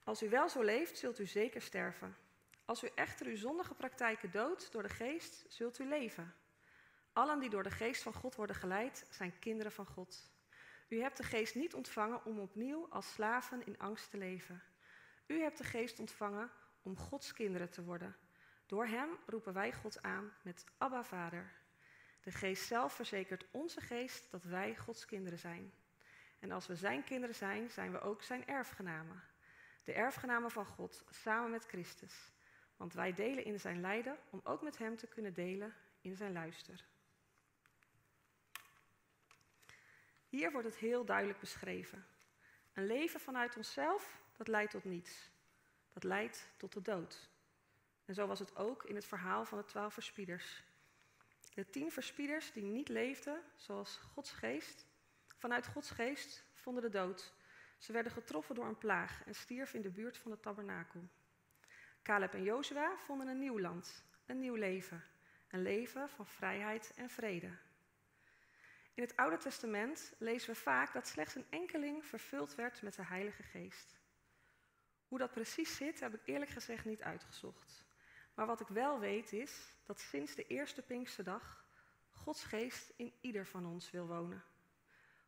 Als 0.02 0.22
u 0.22 0.28
wel 0.28 0.48
zo 0.48 0.62
leeft, 0.62 0.98
zult 0.98 1.18
u 1.18 1.26
zeker 1.26 1.62
sterven. 1.62 2.16
Als 2.64 2.84
u 2.84 2.90
echter 2.94 3.26
uw 3.26 3.36
zondige 3.36 3.74
praktijken 3.74 4.30
doodt 4.30 4.72
door 4.72 4.82
de 4.82 4.88
geest, 4.88 5.44
zult 5.48 5.78
u 5.78 5.88
leven. 5.88 6.34
Allen 7.12 7.40
die 7.40 7.50
door 7.50 7.62
de 7.62 7.70
geest 7.70 8.02
van 8.02 8.12
God 8.12 8.34
worden 8.34 8.56
geleid, 8.56 9.06
zijn 9.10 9.38
kinderen 9.38 9.72
van 9.72 9.86
God. 9.86 10.30
U 10.88 11.00
hebt 11.00 11.16
de 11.16 11.22
geest 11.22 11.54
niet 11.54 11.74
ontvangen 11.74 12.24
om 12.24 12.38
opnieuw 12.38 12.86
als 12.90 13.12
slaven 13.12 13.66
in 13.66 13.78
angst 13.78 14.10
te 14.10 14.18
leven. 14.18 14.62
U 15.26 15.40
hebt 15.40 15.58
de 15.58 15.64
geest 15.64 15.98
ontvangen 15.98 16.50
om 16.82 16.96
Gods 16.96 17.32
kinderen 17.32 17.70
te 17.70 17.84
worden. 17.84 18.16
Door 18.66 18.86
Hem 18.86 19.18
roepen 19.26 19.52
wij 19.52 19.72
God 19.72 20.02
aan 20.02 20.32
met 20.42 20.64
Abba 20.78 21.04
Vader. 21.04 21.62
De 22.24 22.32
geest 22.32 22.66
zelf 22.66 22.92
verzekert 22.94 23.44
onze 23.50 23.80
geest 23.80 24.30
dat 24.30 24.44
wij 24.44 24.76
Gods 24.76 25.04
kinderen 25.04 25.38
zijn. 25.38 25.72
En 26.38 26.50
als 26.50 26.66
we 26.66 26.76
Zijn 26.76 27.04
kinderen 27.04 27.34
zijn, 27.34 27.70
zijn 27.70 27.92
we 27.92 28.00
ook 28.00 28.22
Zijn 28.22 28.46
erfgenamen. 28.46 29.22
de 29.84 29.92
erfgenamen 29.92 30.50
van 30.50 30.66
God, 30.66 31.04
samen 31.10 31.50
met 31.50 31.64
Christus. 31.64 32.32
Want 32.76 32.92
wij 32.94 33.14
delen 33.14 33.44
in 33.44 33.60
zijn 33.60 33.80
lijden 33.80 34.18
om 34.30 34.40
ook 34.44 34.62
met 34.62 34.78
hem 34.78 34.96
te 34.96 35.06
kunnen 35.06 35.34
delen 35.34 35.74
in 36.00 36.16
zijn 36.16 36.32
luister. 36.32 36.84
Hier 40.28 40.52
wordt 40.52 40.66
het 40.66 40.76
heel 40.76 41.04
duidelijk 41.04 41.38
beschreven. 41.38 42.06
Een 42.72 42.86
leven 42.86 43.20
vanuit 43.20 43.56
onszelf, 43.56 44.20
dat 44.36 44.48
leidt 44.48 44.70
tot 44.70 44.84
niets. 44.84 45.30
Dat 45.92 46.04
leidt 46.04 46.48
tot 46.56 46.72
de 46.72 46.82
dood. 46.82 47.28
En 48.04 48.14
zo 48.14 48.26
was 48.26 48.38
het 48.38 48.56
ook 48.56 48.84
in 48.84 48.94
het 48.94 49.04
verhaal 49.04 49.44
van 49.44 49.58
de 49.58 49.64
twaalf 49.64 49.92
verspieders. 49.92 50.62
De 51.54 51.70
tien 51.70 51.90
verspieders 51.90 52.52
die 52.52 52.62
niet 52.62 52.88
leefden 52.88 53.42
zoals 53.56 53.96
Gods 53.96 54.30
geest, 54.30 54.86
vanuit 55.38 55.66
Gods 55.66 55.90
geest 55.90 56.44
vonden 56.52 56.82
de 56.82 56.88
dood. 56.88 57.32
Ze 57.78 57.92
werden 57.92 58.12
getroffen 58.12 58.54
door 58.54 58.66
een 58.66 58.78
plaag 58.78 59.22
en 59.26 59.34
stierven 59.34 59.76
in 59.76 59.82
de 59.82 59.90
buurt 59.90 60.16
van 60.16 60.30
de 60.30 60.40
tabernakel. 60.40 61.08
Caleb 62.02 62.34
en 62.34 62.42
Jozua 62.42 62.96
vonden 62.96 63.28
een 63.28 63.38
nieuw 63.38 63.60
land, 63.60 64.04
een 64.26 64.38
nieuw 64.38 64.54
leven. 64.54 65.04
Een 65.48 65.62
leven 65.62 66.08
van 66.08 66.26
vrijheid 66.26 66.92
en 66.96 67.10
vrede. 67.10 67.50
In 68.94 69.02
het 69.02 69.16
Oude 69.16 69.36
Testament 69.36 70.12
lezen 70.18 70.50
we 70.50 70.56
vaak 70.56 70.92
dat 70.92 71.08
slechts 71.08 71.34
een 71.34 71.46
enkeling 71.50 72.04
vervuld 72.04 72.54
werd 72.54 72.82
met 72.82 72.94
de 72.94 73.04
Heilige 73.04 73.42
Geest. 73.42 73.98
Hoe 75.08 75.18
dat 75.18 75.32
precies 75.32 75.76
zit, 75.76 76.00
heb 76.00 76.14
ik 76.14 76.20
eerlijk 76.24 76.50
gezegd 76.50 76.84
niet 76.84 77.02
uitgezocht. 77.02 77.83
Maar 78.34 78.46
wat 78.46 78.60
ik 78.60 78.68
wel 78.68 78.98
weet 78.98 79.32
is 79.32 79.76
dat 79.84 80.00
sinds 80.00 80.34
de 80.34 80.46
eerste 80.46 80.82
Pinksterdag 80.82 81.66
Gods 82.10 82.44
Geest 82.44 82.92
in 82.96 83.12
ieder 83.20 83.46
van 83.46 83.66
ons 83.66 83.90
wil 83.90 84.06
wonen. 84.06 84.44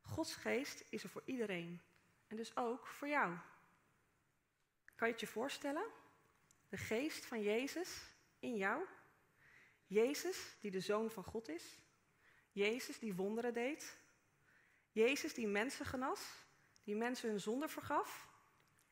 Gods 0.01 0.35
Geest 0.35 0.85
is 0.89 1.03
er 1.03 1.09
voor 1.09 1.23
iedereen 1.25 1.83
en 2.27 2.37
dus 2.37 2.57
ook 2.57 2.87
voor 2.87 3.09
jou. 3.09 3.37
Kan 4.95 5.07
je 5.07 5.13
het 5.13 5.21
je 5.21 5.27
voorstellen? 5.27 5.87
De 6.69 6.77
Geest 6.77 7.27
van 7.27 7.43
Jezus 7.43 8.11
in 8.39 8.57
jou? 8.57 8.85
Jezus 9.87 10.57
die 10.61 10.71
de 10.71 10.81
Zoon 10.81 11.11
van 11.11 11.25
God 11.25 11.49
is? 11.49 11.79
Jezus 12.53 12.99
die 12.99 13.15
wonderen 13.15 13.55
deed? 13.55 13.99
Jezus 14.91 15.35
die 15.35 15.47
mensen 15.47 15.87
genas? 15.87 16.45
Die 16.85 16.97
mensen 16.97 17.31
hun 17.31 17.41
zonde 17.41 17.69
vergaf? 17.69 18.29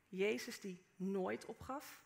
Jezus 0.09 0.61
die 0.61 0.85
nooit 0.97 1.45
opgaf? 1.45 2.04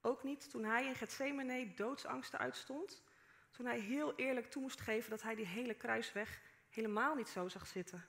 Ook 0.00 0.22
niet 0.22 0.50
toen 0.50 0.64
hij 0.64 0.86
in 0.86 0.94
Gethsemane 0.94 1.74
doodsangsten 1.74 2.38
uitstond? 2.38 3.02
Toen 3.50 3.66
hij 3.66 3.80
heel 3.80 4.14
eerlijk 4.14 4.50
toe 4.50 4.62
moest 4.62 4.80
geven 4.80 5.10
dat 5.10 5.22
hij 5.22 5.34
die 5.34 5.46
hele 5.46 5.74
kruisweg 5.74 6.40
helemaal 6.70 7.14
niet 7.14 7.28
zo 7.28 7.48
zag 7.48 7.66
zitten. 7.66 8.04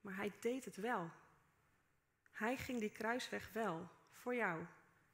Maar 0.00 0.16
hij 0.16 0.32
deed 0.40 0.64
het 0.64 0.76
wel. 0.76 1.10
Hij 2.30 2.56
ging 2.56 2.80
die 2.80 2.90
kruisweg 2.90 3.52
wel, 3.52 3.88
voor 4.12 4.34
jou 4.34 4.64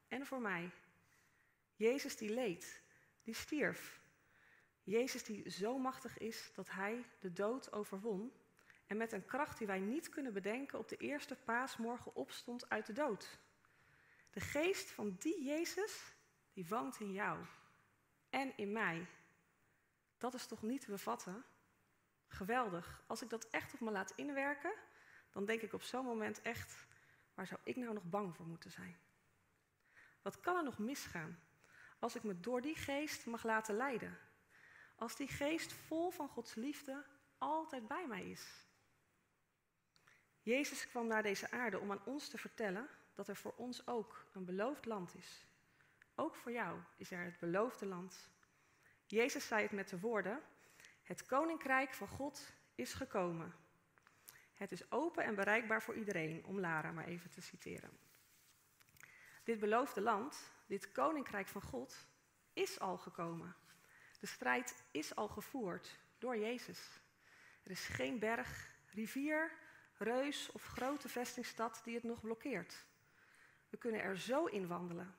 en 0.08 0.26
voor 0.26 0.40
mij. 0.40 0.70
Jezus 1.76 2.16
die 2.16 2.34
leed, 2.34 2.82
die 3.22 3.34
stierf. 3.34 4.00
Jezus 4.82 5.24
die 5.24 5.50
zo 5.50 5.78
machtig 5.78 6.18
is 6.18 6.50
dat 6.54 6.70
hij 6.70 7.04
de 7.20 7.32
dood 7.32 7.72
overwon 7.72 8.32
en 8.86 8.96
met 8.96 9.12
een 9.12 9.24
kracht 9.24 9.58
die 9.58 9.66
wij 9.66 9.80
niet 9.80 10.08
kunnen 10.08 10.32
bedenken 10.32 10.78
op 10.78 10.88
de 10.88 10.96
eerste 10.96 11.36
paasmorgen 11.36 12.14
opstond 12.14 12.68
uit 12.68 12.86
de 12.86 12.92
dood. 12.92 13.38
De 14.30 14.40
geest 14.40 14.90
van 14.90 15.16
die 15.18 15.44
Jezus, 15.44 16.14
die 16.52 16.68
woont 16.68 17.00
in 17.00 17.12
jou 17.12 17.44
en 18.30 18.56
in 18.56 18.72
mij. 18.72 19.06
Dat 20.18 20.34
is 20.34 20.46
toch 20.46 20.62
niet 20.62 20.80
te 20.80 20.90
bevatten? 20.90 21.44
Geweldig. 22.26 23.02
Als 23.06 23.22
ik 23.22 23.30
dat 23.30 23.48
echt 23.48 23.74
op 23.74 23.80
me 23.80 23.90
laat 23.90 24.12
inwerken, 24.16 24.72
dan 25.30 25.44
denk 25.44 25.60
ik 25.60 25.72
op 25.72 25.82
zo'n 25.82 26.04
moment 26.04 26.42
echt, 26.42 26.86
waar 27.34 27.46
zou 27.46 27.60
ik 27.64 27.76
nou 27.76 27.92
nog 27.94 28.04
bang 28.04 28.36
voor 28.36 28.46
moeten 28.46 28.70
zijn? 28.70 28.98
Wat 30.22 30.40
kan 30.40 30.56
er 30.56 30.64
nog 30.64 30.78
misgaan 30.78 31.40
als 31.98 32.14
ik 32.14 32.22
me 32.22 32.40
door 32.40 32.60
die 32.60 32.76
geest 32.76 33.26
mag 33.26 33.44
laten 33.44 33.76
leiden? 33.76 34.18
Als 34.96 35.16
die 35.16 35.28
geest 35.28 35.72
vol 35.72 36.10
van 36.10 36.28
Gods 36.28 36.54
liefde 36.54 37.04
altijd 37.38 37.88
bij 37.88 38.06
mij 38.06 38.30
is. 38.30 38.68
Jezus 40.42 40.88
kwam 40.88 41.06
naar 41.06 41.22
deze 41.22 41.50
aarde 41.50 41.78
om 41.78 41.90
aan 41.90 42.04
ons 42.04 42.28
te 42.28 42.38
vertellen 42.38 42.88
dat 43.20 43.28
er 43.28 43.36
voor 43.36 43.54
ons 43.56 43.86
ook 43.86 44.26
een 44.32 44.44
beloofd 44.44 44.84
land 44.84 45.14
is. 45.14 45.46
Ook 46.14 46.34
voor 46.34 46.52
jou 46.52 46.78
is 46.96 47.10
er 47.10 47.24
het 47.24 47.38
beloofde 47.38 47.86
land. 47.86 48.30
Jezus 49.06 49.46
zei 49.46 49.62
het 49.62 49.72
met 49.72 49.88
de 49.88 50.00
woorden: 50.00 50.40
Het 51.02 51.26
koninkrijk 51.26 51.94
van 51.94 52.08
God 52.08 52.52
is 52.74 52.92
gekomen. 52.92 53.54
Het 54.54 54.72
is 54.72 54.90
open 54.90 55.24
en 55.24 55.34
bereikbaar 55.34 55.82
voor 55.82 55.94
iedereen, 55.94 56.44
om 56.44 56.60
Lara 56.60 56.92
maar 56.92 57.04
even 57.04 57.30
te 57.30 57.40
citeren. 57.40 57.90
Dit 59.44 59.58
beloofde 59.58 60.00
land, 60.00 60.52
dit 60.66 60.92
koninkrijk 60.92 61.48
van 61.48 61.62
God, 61.62 62.06
is 62.52 62.80
al 62.80 62.98
gekomen. 62.98 63.56
De 64.20 64.26
strijd 64.26 64.84
is 64.90 65.16
al 65.16 65.28
gevoerd 65.28 65.98
door 66.18 66.36
Jezus. 66.36 67.00
Er 67.62 67.70
is 67.70 67.86
geen 67.86 68.18
berg, 68.18 68.74
rivier, 68.86 69.52
reus 69.96 70.52
of 70.52 70.64
grote 70.64 71.08
vestingstad 71.08 71.80
die 71.84 71.94
het 71.94 72.04
nog 72.04 72.20
blokkeert. 72.20 72.88
We 73.70 73.76
kunnen 73.76 74.00
er 74.00 74.18
zo 74.18 74.44
in 74.44 74.66
wandelen. 74.66 75.14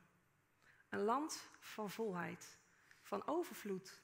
Een 0.89 1.03
land 1.03 1.49
van 1.59 1.89
volheid, 1.89 2.57
van 3.01 3.27
overvloed, 3.27 4.01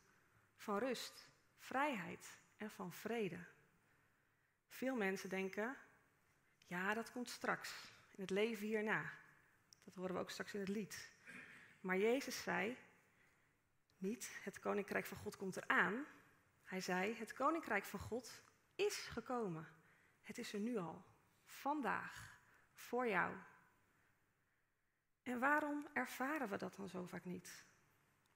van 0.56 0.78
rust, 0.78 1.30
vrijheid 1.58 2.40
en 2.58 2.70
van 2.70 2.94
vrede. 2.94 3.46
Veel 4.68 4.96
mensen 4.96 5.30
denken, 5.30 5.78
ja, 6.66 6.94
dat 6.94 7.12
komt 7.12 7.30
straks, 7.30 7.94
in 8.12 8.22
het 8.22 8.30
leven 8.30 8.68
hierna. 8.68 9.12
Dat 9.84 9.96
horen 9.96 10.14
we 10.14 10.22
ook 10.22 10.30
straks 10.30 10.54
in 10.54 10.60
het 10.60 10.70
lied. 10.70 11.12
Maar 11.82 11.98
Jezus 11.98 12.44
zei, 12.44 12.78
niet 13.98 14.40
het 14.44 14.60
koninkrijk 14.60 15.06
van 15.06 15.18
God 15.18 15.36
komt 15.36 15.58
eraan. 15.58 16.06
Hij 16.64 16.82
zei, 16.82 17.16
het 17.16 17.34
koninkrijk 17.34 17.86
van 17.86 18.00
God 18.00 18.42
is 18.76 18.98
gekomen. 18.98 19.68
Het 20.22 20.38
is 20.38 20.54
er 20.54 20.60
nu 20.60 20.78
al, 20.78 21.04
vandaag, 21.46 22.40
voor 22.74 23.08
jou. 23.08 23.36
En 25.28 25.40
waarom 25.40 25.88
ervaren 25.94 26.50
we 26.50 26.58
dat 26.58 26.76
dan 26.76 26.90
zo 26.90 27.06
vaak 27.06 27.26
niet? 27.26 27.66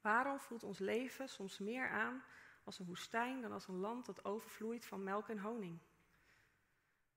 Waarom 0.00 0.38
voelt 0.38 0.62
ons 0.62 0.78
leven 0.78 1.28
soms 1.28 1.58
meer 1.58 1.88
aan 1.88 2.24
als 2.64 2.78
een 2.78 2.86
woestijn 2.86 3.40
dan 3.40 3.52
als 3.52 3.68
een 3.68 3.76
land 3.76 4.06
dat 4.06 4.24
overvloeit 4.24 4.84
van 4.84 5.02
melk 5.02 5.28
en 5.28 5.38
honing? 5.38 5.78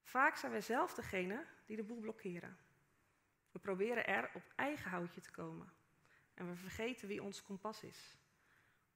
Vaak 0.02 0.36
zijn 0.36 0.52
wij 0.52 0.62
zelf 0.62 0.94
degene 0.94 1.46
die 1.66 1.76
de 1.76 1.84
boel 1.84 2.00
blokkeren. 2.00 2.58
We 3.52 3.60
proberen 3.60 4.08
er 4.08 4.32
op 4.34 4.54
eigen 4.56 4.90
houtje 4.90 5.22
te 5.22 5.32
komen 5.32 5.74
en 6.34 6.50
we 6.50 6.56
vergeten 6.56 7.08
wie 7.08 7.24
ons 7.24 7.44
kompas 7.44 7.84
is. 7.84 8.18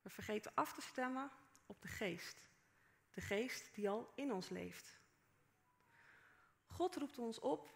We 0.01 0.09
vergeten 0.09 0.51
af 0.55 0.73
te 0.73 0.81
stemmen 0.81 1.31
op 1.65 1.81
de 1.81 1.87
geest, 1.87 2.49
de 3.11 3.21
geest 3.21 3.75
die 3.75 3.89
al 3.89 4.11
in 4.15 4.31
ons 4.31 4.49
leeft. 4.49 4.99
God 6.65 6.95
roept 6.95 7.17
ons 7.17 7.39
op 7.39 7.69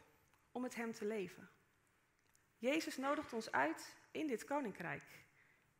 om 0.51 0.61
met 0.61 0.75
Hem 0.75 0.91
te 0.91 1.05
leven. 1.05 1.49
Jezus 2.63 2.97
nodigt 2.97 3.33
ons 3.33 3.51
uit 3.51 3.95
in 4.11 4.27
dit 4.27 4.43
koninkrijk. 4.43 5.25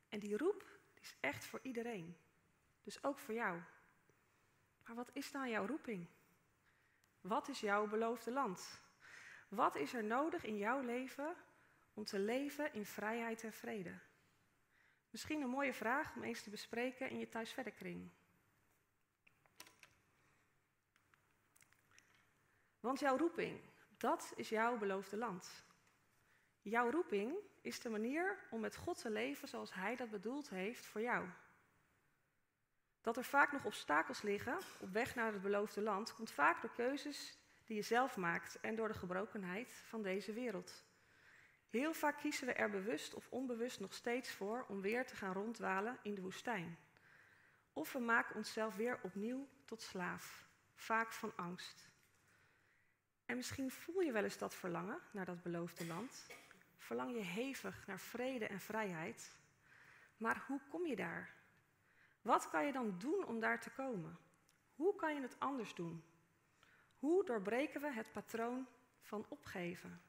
En 0.10 0.20
die 0.20 0.38
roep 0.38 0.80
die 0.94 1.02
is 1.02 1.16
echt 1.20 1.46
voor 1.46 1.60
iedereen. 1.62 2.18
Dus 2.84 3.04
ook 3.04 3.20
voor 3.20 3.34
jou. 3.34 3.62
Maar 4.84 4.96
wat 4.96 5.10
is 5.14 5.32
dan 5.32 5.50
jouw 5.50 5.66
roeping? 5.66 6.08
Wat 7.22 7.48
is 7.48 7.60
jouw 7.60 7.88
beloofde 7.88 8.32
land? 8.32 8.82
Wat 9.48 9.76
is 9.76 9.94
er 9.94 10.04
nodig 10.04 10.44
in 10.44 10.58
jouw 10.58 10.82
leven 10.82 11.36
om 11.94 12.04
te 12.04 12.20
leven 12.20 12.74
in 12.74 12.86
vrijheid 12.86 13.44
en 13.44 13.54
vrede? 13.54 14.00
Misschien 15.10 15.42
een 15.42 15.50
mooie 15.50 15.74
vraag 15.74 16.16
om 16.16 16.24
eens 16.24 16.42
te 16.42 16.50
bespreken 16.50 17.10
in 17.10 17.20
je 17.20 17.30
thuisverderkring. 17.30 18.12
Want 22.80 23.00
jouw 23.00 23.18
roeping, 23.18 23.60
dat 23.98 24.34
is 24.36 24.50
jouw 24.50 24.78
beloofde 24.78 25.18
land. 25.18 25.72
Jouw 26.64 26.90
roeping 26.90 27.36
is 27.62 27.80
de 27.80 27.90
manier 27.90 28.38
om 28.50 28.60
met 28.60 28.76
God 28.76 29.02
te 29.02 29.10
leven 29.10 29.48
zoals 29.48 29.74
Hij 29.74 29.96
dat 29.96 30.10
bedoeld 30.10 30.50
heeft 30.50 30.86
voor 30.86 31.02
jou. 31.02 31.28
Dat 33.02 33.18
er 33.18 33.24
vaak 33.24 33.52
nog 33.52 33.66
obstakels 33.66 34.22
liggen 34.22 34.58
op 34.80 34.90
weg 34.90 35.16
naar 35.16 35.34
het 35.34 35.42
beloofde 35.42 35.82
land, 35.82 36.14
komt 36.14 36.32
vaak 36.32 36.62
door 36.62 36.74
keuzes 36.76 37.38
die 37.66 37.76
je 37.76 37.82
zelf 37.82 38.18
maakt 38.18 38.60
en 38.60 38.76
door 38.76 38.88
de 38.88 38.94
gebrokenheid 38.94 39.74
van 39.74 40.02
deze 40.02 40.34
wereld. 40.34 40.84
Heel 41.70 41.94
vaak 41.94 42.18
kiezen 42.18 42.48
we 42.48 42.54
er 42.54 42.70
bewust 42.70 43.14
of 43.14 43.28
onbewust 43.30 43.80
nog 43.80 43.94
steeds 43.94 44.32
voor 44.32 44.66
om 44.68 44.82
weer 44.82 45.06
te 45.06 45.16
gaan 45.16 45.34
ronddwalen 45.34 46.00
in 46.02 46.16
de 46.16 46.22
woestijn. 46.22 46.78
Of 47.74 47.94
we 47.94 48.00
maken 48.00 48.36
onszelf 48.36 48.76
weer 48.76 49.00
opnieuw 49.02 49.48
tot 49.66 49.82
slaaf, 49.82 50.46
vaak 50.76 51.12
van 51.14 51.34
angst. 51.36 51.90
En 53.26 53.36
misschien 53.36 53.72
voel 53.72 54.00
je 54.00 54.12
wel 54.12 54.24
eens 54.24 54.38
dat 54.38 54.56
verlangen 54.56 55.00
naar 55.12 55.26
dat 55.26 55.42
beloofde 55.44 55.86
land. 55.86 56.26
Verlang 56.84 57.16
je 57.16 57.22
hevig 57.22 57.88
naar 57.88 58.00
vrede 58.00 58.48
en 58.48 58.60
vrijheid. 58.60 59.38
Maar 60.18 60.44
hoe 60.48 60.60
kom 60.70 60.86
je 60.86 60.96
daar? 60.96 61.34
Wat 62.22 62.50
kan 62.50 62.66
je 62.66 62.72
dan 62.72 62.96
doen 62.98 63.26
om 63.26 63.40
daar 63.40 63.62
te 63.62 63.70
komen? 63.70 64.18
Hoe 64.76 64.96
kan 64.96 65.16
je 65.16 65.22
het 65.22 65.40
anders 65.40 65.76
doen? 65.76 66.04
Hoe 67.00 67.26
doorbreken 67.26 67.82
we 67.82 67.92
het 67.92 68.12
patroon 68.12 68.68
van 69.02 69.26
opgeven? 69.30 70.02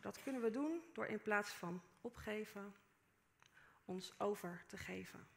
dat 0.00 0.22
kunnen 0.22 0.42
we 0.42 0.50
doen 0.50 0.82
door 0.92 1.06
in 1.06 1.22
plaats 1.22 1.50
van 1.50 1.82
opgeven, 2.00 2.74
ons 3.84 4.20
over 4.20 4.64
te 4.66 4.76
geven. 4.76 5.28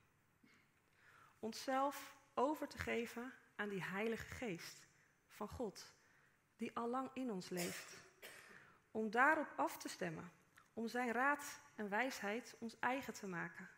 Onszelf 1.40 2.18
over 2.34 2.68
te 2.68 2.78
geven 2.78 3.34
aan 3.56 3.70
die 3.70 3.84
Heilige 3.84 4.26
Geest 4.26 4.88
van 5.28 5.48
God, 5.48 5.94
die 6.56 6.76
al 6.76 6.90
lang 6.90 7.10
in 7.14 7.32
ons 7.32 7.50
leeft. 7.50 8.11
Om 8.92 9.10
daarop 9.10 9.54
af 9.56 9.78
te 9.78 9.90
stemmen, 9.90 10.32
om 10.74 10.88
Zijn 10.88 11.12
raad 11.12 11.62
en 11.76 11.90
wijsheid 11.90 12.56
ons 12.60 12.80
eigen 12.80 13.14
te 13.14 13.28
maken. 13.28 13.70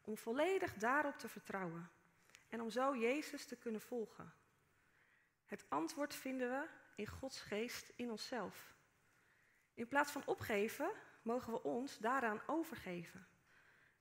Om 0.00 0.16
volledig 0.16 0.74
daarop 0.74 1.18
te 1.18 1.28
vertrouwen 1.28 1.90
en 2.48 2.60
om 2.60 2.70
zo 2.70 2.96
Jezus 2.96 3.46
te 3.46 3.56
kunnen 3.56 3.80
volgen. 3.80 4.34
Het 5.46 5.64
antwoord 5.68 6.14
vinden 6.14 6.50
we 6.50 6.68
in 6.94 7.06
Gods 7.06 7.40
geest 7.40 7.92
in 7.96 8.10
onszelf. 8.10 8.74
In 9.74 9.88
plaats 9.88 10.12
van 10.12 10.22
opgeven, 10.26 10.90
mogen 11.22 11.52
we 11.52 11.62
ons 11.62 11.98
daaraan 11.98 12.40
overgeven. 12.46 13.26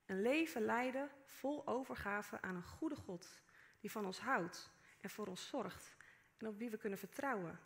Een 0.06 0.22
leven 0.22 0.62
leiden 0.62 1.10
vol 1.26 1.68
overgave 1.68 2.42
aan 2.42 2.56
een 2.56 2.64
goede 2.64 2.96
God 2.96 3.42
die 3.80 3.92
van 3.92 4.06
ons 4.06 4.20
houdt 4.20 4.72
en 5.02 5.10
voor 5.10 5.28
ons 5.28 5.48
zorgt 5.48 5.96
en 6.38 6.48
op 6.48 6.58
wie 6.58 6.70
we 6.70 6.78
kunnen 6.78 7.00
vertrouwen. 7.00 7.60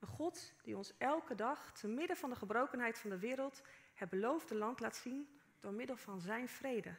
Een 0.00 0.08
God 0.08 0.52
die 0.62 0.76
ons 0.76 0.92
elke 0.98 1.34
dag, 1.34 1.72
te 1.72 1.88
midden 1.88 2.16
van 2.16 2.30
de 2.30 2.36
gebrokenheid 2.36 2.98
van 2.98 3.10
de 3.10 3.18
wereld, 3.18 3.62
het 3.94 4.10
beloofde 4.10 4.54
land 4.54 4.80
laat 4.80 4.96
zien 4.96 5.40
door 5.60 5.72
middel 5.72 5.96
van 5.96 6.20
Zijn 6.20 6.48
vrede. 6.48 6.94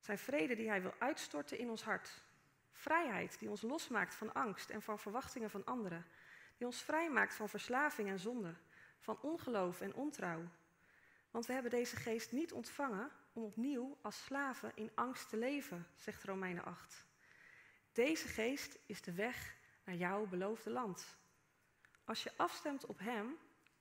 Zijn 0.00 0.18
vrede 0.18 0.54
die 0.54 0.68
Hij 0.68 0.82
wil 0.82 0.94
uitstorten 0.98 1.58
in 1.58 1.70
ons 1.70 1.82
hart. 1.82 2.22
Vrijheid 2.72 3.38
die 3.38 3.50
ons 3.50 3.62
losmaakt 3.62 4.14
van 4.14 4.32
angst 4.32 4.70
en 4.70 4.82
van 4.82 4.98
verwachtingen 4.98 5.50
van 5.50 5.64
anderen. 5.64 6.06
Die 6.56 6.66
ons 6.66 6.82
vrijmaakt 6.82 7.34
van 7.34 7.48
verslaving 7.48 8.08
en 8.08 8.18
zonde, 8.18 8.54
van 8.98 9.18
ongeloof 9.20 9.80
en 9.80 9.94
ontrouw. 9.94 10.42
Want 11.30 11.46
we 11.46 11.52
hebben 11.52 11.70
deze 11.70 11.96
geest 11.96 12.32
niet 12.32 12.52
ontvangen 12.52 13.10
om 13.32 13.42
opnieuw 13.42 13.98
als 14.02 14.24
slaven 14.24 14.72
in 14.74 14.90
angst 14.94 15.28
te 15.28 15.36
leven, 15.36 15.86
zegt 15.94 16.24
Romeinen 16.24 16.64
8. 16.64 17.06
Deze 17.92 18.28
geest 18.28 18.78
is 18.86 19.02
de 19.02 19.12
weg 19.12 19.56
naar 19.84 19.94
jouw 19.94 20.26
beloofde 20.26 20.70
land. 20.70 21.16
Als 22.04 22.22
je 22.22 22.32
afstemt 22.36 22.86
op 22.86 22.98
Hem, 22.98 23.38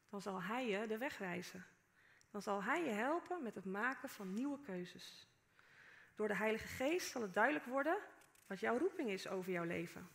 dan 0.09 0.21
zal 0.21 0.41
Hij 0.41 0.67
je 0.67 0.87
de 0.87 0.97
weg 0.97 1.17
wijzen. 1.17 1.65
Dan 2.31 2.41
zal 2.41 2.63
Hij 2.63 2.83
je 2.83 2.91
helpen 2.91 3.43
met 3.43 3.55
het 3.55 3.65
maken 3.65 4.09
van 4.09 4.33
nieuwe 4.33 4.61
keuzes. 4.61 5.27
Door 6.15 6.27
de 6.27 6.35
Heilige 6.35 6.67
Geest 6.67 7.11
zal 7.11 7.21
het 7.21 7.33
duidelijk 7.33 7.65
worden 7.65 7.97
wat 8.47 8.59
jouw 8.59 8.77
roeping 8.77 9.09
is 9.09 9.27
over 9.27 9.51
jouw 9.51 9.63
leven. 9.63 10.09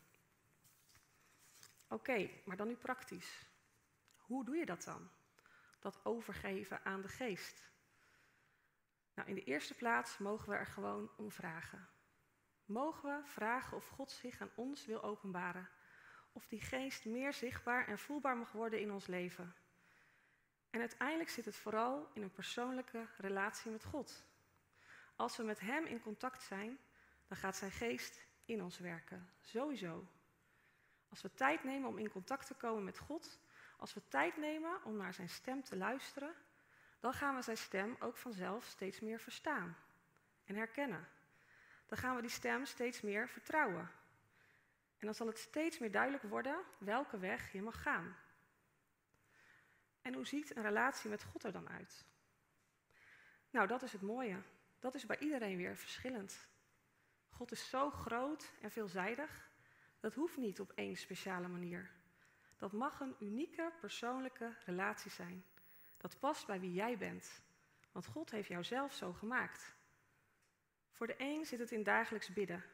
Oké, 1.89 2.31
maar 2.45 2.57
dan 2.57 2.67
nu 2.67 2.77
praktisch. 2.77 3.47
Hoe 4.17 4.45
doe 4.45 4.57
je 4.57 4.67
dat 4.67 4.83
dan? 4.83 5.11
Dat 5.81 6.05
overgeven 6.05 6.85
aan 6.85 7.01
de 7.01 7.09
Geest. 7.09 7.71
Nou, 9.15 9.29
in 9.29 9.35
de 9.35 9.45
eerste 9.45 9.75
plaats 9.75 10.19
mogen 10.19 10.49
we 10.49 10.57
er 10.57 10.67
gewoon 10.67 11.11
om 11.17 11.31
vragen. 11.31 11.89
Mogen 12.65 13.17
we 13.17 13.27
vragen 13.29 13.77
of 13.77 13.89
God 13.89 14.11
zich 14.11 14.41
aan 14.41 14.51
ons 14.55 14.87
wil 14.87 15.03
openbaren? 15.03 15.69
Of 16.37 16.47
die 16.47 16.61
geest 16.61 17.05
meer 17.05 17.33
zichtbaar 17.33 17.89
en 17.89 17.99
voelbaar 17.99 18.37
mag 18.37 18.53
worden 18.53 18.81
in 18.81 18.93
ons 18.93 19.07
leven? 19.07 19.55
En 20.71 20.81
uiteindelijk 20.81 21.31
zit 21.31 21.45
het 21.45 21.57
vooral 21.57 22.11
in 22.13 22.23
een 22.23 22.33
persoonlijke 22.33 23.07
relatie 23.17 23.71
met 23.71 23.85
God. 23.85 24.25
Als 25.15 25.37
we 25.37 25.43
met 25.43 25.61
Hem 25.61 25.85
in 25.85 26.01
contact 26.01 26.43
zijn, 26.43 26.79
dan 27.29 27.37
gaat 27.37 27.57
Zijn 27.57 27.71
geest 27.71 28.21
in 28.45 28.63
ons 28.63 28.79
werken. 28.79 29.29
Sowieso. 29.41 30.07
Als 31.09 31.23
we 31.23 31.35
tijd 31.35 31.65
nemen 31.65 31.89
om 31.89 31.99
in 31.99 32.11
contact 32.11 32.47
te 32.47 32.55
komen 32.55 32.85
met 32.85 32.99
God, 32.99 33.39
als 33.77 33.95
we 33.95 34.09
tijd 34.09 34.37
nemen 34.37 34.85
om 34.85 34.97
naar 34.97 35.15
Zijn 35.15 35.29
stem 35.29 35.63
te 35.63 35.77
luisteren, 35.77 36.35
dan 37.01 37.13
gaan 37.13 37.35
we 37.35 37.43
Zijn 37.43 37.59
stem 37.59 37.97
ook 37.99 38.17
vanzelf 38.17 38.65
steeds 38.65 39.01
meer 39.01 39.21
verstaan 39.21 39.77
en 40.45 40.55
herkennen. 40.55 41.09
Dan 41.87 41.99
gaan 41.99 42.15
we 42.15 42.21
die 42.21 42.31
stem 42.31 42.65
steeds 42.65 43.01
meer 43.01 43.29
vertrouwen. 43.29 43.91
En 44.99 45.07
dan 45.07 45.15
zal 45.15 45.27
het 45.27 45.39
steeds 45.39 45.79
meer 45.79 45.91
duidelijk 45.91 46.23
worden 46.23 46.65
welke 46.79 47.19
weg 47.19 47.53
je 47.53 47.63
mag 47.63 47.83
gaan. 47.83 48.17
En 50.03 50.15
hoe 50.15 50.27
ziet 50.27 50.57
een 50.57 50.63
relatie 50.63 51.11
met 51.11 51.23
God 51.23 51.45
er 51.45 51.53
dan 51.53 51.69
uit? 51.69 52.05
Nou, 53.51 53.67
dat 53.67 53.83
is 53.83 53.93
het 53.93 54.03
mooie. 54.03 54.43
Dat 54.79 54.95
is 54.95 55.07
bij 55.07 55.19
iedereen 55.19 55.57
weer 55.57 55.77
verschillend. 55.77 56.49
God 57.29 57.53
is 57.53 57.69
zo 57.69 57.91
groot 57.91 58.53
en 58.61 58.71
veelzijdig, 58.71 59.51
dat 60.01 60.15
hoeft 60.15 60.37
niet 60.37 60.61
op 60.61 60.73
één 60.75 60.97
speciale 60.97 61.49
manier. 61.49 61.91
Dat 62.57 62.73
mag 62.73 63.01
een 63.01 63.17
unieke 63.21 63.73
persoonlijke 63.81 64.57
relatie 64.65 65.11
zijn. 65.11 65.45
Dat 65.97 66.19
past 66.19 66.47
bij 66.47 66.61
wie 66.61 66.73
jij 66.73 66.99
bent, 66.99 67.43
want 67.93 68.07
God 68.07 68.31
heeft 68.31 68.49
jou 68.49 68.65
zelf 68.65 68.93
zo 68.93 69.13
gemaakt. 69.13 69.75
Voor 70.93 71.07
de 71.07 71.15
een 71.19 71.45
zit 71.45 71.59
het 71.59 71.71
in 71.73 71.83
dagelijks 71.83 72.33
bidden, 72.33 72.65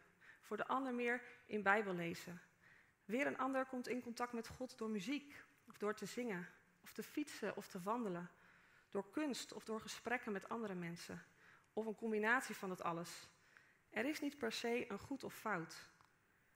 voor 0.42 0.56
de 0.56 0.66
ander 0.66 0.94
meer 0.94 1.22
in 1.46 1.62
Bijbel 1.62 1.94
lezen. 1.94 2.40
Weer 3.04 3.26
een 3.26 3.38
ander 3.38 3.66
komt 3.66 3.88
in 3.88 4.02
contact 4.02 4.32
met 4.32 4.48
God 4.48 4.78
door 4.78 4.90
muziek, 4.90 5.44
of 5.68 5.78
door 5.78 5.94
te 5.94 6.06
zingen, 6.06 6.48
of 6.82 6.92
te 6.92 7.02
fietsen 7.02 7.56
of 7.56 7.68
te 7.68 7.82
wandelen, 7.82 8.30
door 8.88 9.10
kunst 9.10 9.52
of 9.52 9.64
door 9.64 9.80
gesprekken 9.80 10.32
met 10.32 10.48
andere 10.48 10.74
mensen, 10.74 11.24
of 11.72 11.86
een 11.86 11.94
combinatie 11.94 12.54
van 12.54 12.70
het 12.70 12.82
alles. 12.82 13.28
Er 13.90 14.04
is 14.04 14.20
niet 14.20 14.38
per 14.38 14.52
se 14.52 14.90
een 14.90 14.98
goed 14.98 15.24
of 15.24 15.34
fout. 15.34 15.90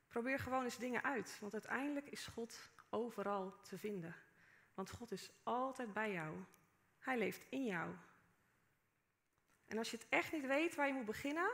Probeer 0.08 0.38
gewoon 0.38 0.64
eens 0.64 0.78
dingen 0.78 1.02
uit, 1.02 1.38
want 1.40 1.52
uiteindelijk 1.52 2.10
is 2.10 2.26
God 2.26 2.70
overal 2.90 3.60
te 3.60 3.78
vinden. 3.78 4.16
Want 4.74 4.90
God 4.90 5.10
is 5.10 5.30
altijd 5.42 5.92
bij 5.92 6.12
jou. 6.12 6.36
Hij 6.98 7.18
leeft 7.18 7.44
in 7.48 7.64
jou. 7.64 7.94
En 9.66 9.78
als 9.78 9.90
je 9.90 9.96
het 9.96 10.06
echt 10.08 10.32
niet 10.32 10.46
weet 10.46 10.74
waar 10.74 10.86
je 10.86 10.92
moet 10.92 11.04
beginnen, 11.04 11.50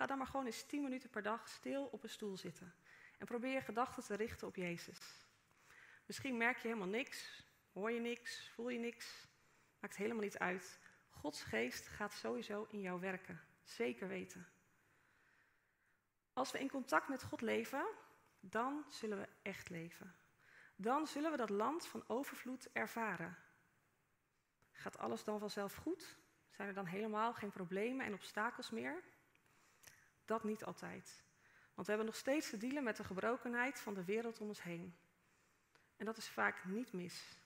ga 0.00 0.06
dan 0.06 0.18
maar 0.18 0.26
gewoon 0.26 0.46
eens 0.46 0.62
10 0.62 0.82
minuten 0.82 1.10
per 1.10 1.22
dag 1.22 1.48
stil 1.48 1.84
op 1.84 2.02
een 2.02 2.08
stoel 2.08 2.36
zitten. 2.36 2.74
En 3.18 3.26
probeer 3.26 3.52
je 3.52 3.60
gedachten 3.60 4.02
te 4.02 4.14
richten 4.14 4.46
op 4.46 4.56
Jezus. 4.56 4.98
Misschien 6.06 6.36
merk 6.36 6.56
je 6.56 6.68
helemaal 6.68 6.88
niks, 6.88 7.44
hoor 7.72 7.90
je 7.90 8.00
niks, 8.00 8.48
voel 8.48 8.68
je 8.68 8.78
niks. 8.78 9.26
Maakt 9.80 9.96
helemaal 9.96 10.22
niet 10.22 10.38
uit. 10.38 10.78
Gods 11.10 11.42
geest 11.42 11.86
gaat 11.86 12.12
sowieso 12.12 12.66
in 12.70 12.80
jou 12.80 13.00
werken. 13.00 13.40
Zeker 13.62 14.08
weten. 14.08 14.46
Als 16.32 16.50
we 16.50 16.58
in 16.58 16.70
contact 16.70 17.08
met 17.08 17.22
God 17.22 17.40
leven, 17.40 17.86
dan 18.40 18.84
zullen 18.88 19.18
we 19.18 19.28
echt 19.42 19.68
leven. 19.68 20.14
Dan 20.76 21.06
zullen 21.06 21.30
we 21.30 21.36
dat 21.36 21.50
land 21.50 21.86
van 21.86 22.04
overvloed 22.06 22.72
ervaren. 22.72 23.36
Gaat 24.72 24.98
alles 24.98 25.24
dan 25.24 25.38
vanzelf 25.38 25.74
goed? 25.74 26.16
Zijn 26.50 26.68
er 26.68 26.74
dan 26.74 26.86
helemaal 26.86 27.34
geen 27.34 27.50
problemen 27.50 28.06
en 28.06 28.14
obstakels 28.14 28.70
meer? 28.70 29.02
Dat 30.30 30.44
niet 30.44 30.64
altijd. 30.64 31.22
Want 31.74 31.86
we 31.86 31.92
hebben 31.92 32.06
nog 32.06 32.16
steeds 32.16 32.50
te 32.50 32.56
dealen 32.56 32.82
met 32.82 32.96
de 32.96 33.04
gebrokenheid 33.04 33.80
van 33.80 33.94
de 33.94 34.04
wereld 34.04 34.40
om 34.40 34.48
ons 34.48 34.62
heen. 34.62 34.96
En 35.96 36.04
dat 36.04 36.16
is 36.16 36.28
vaak 36.28 36.64
niet 36.64 36.92
mis. 36.92 37.36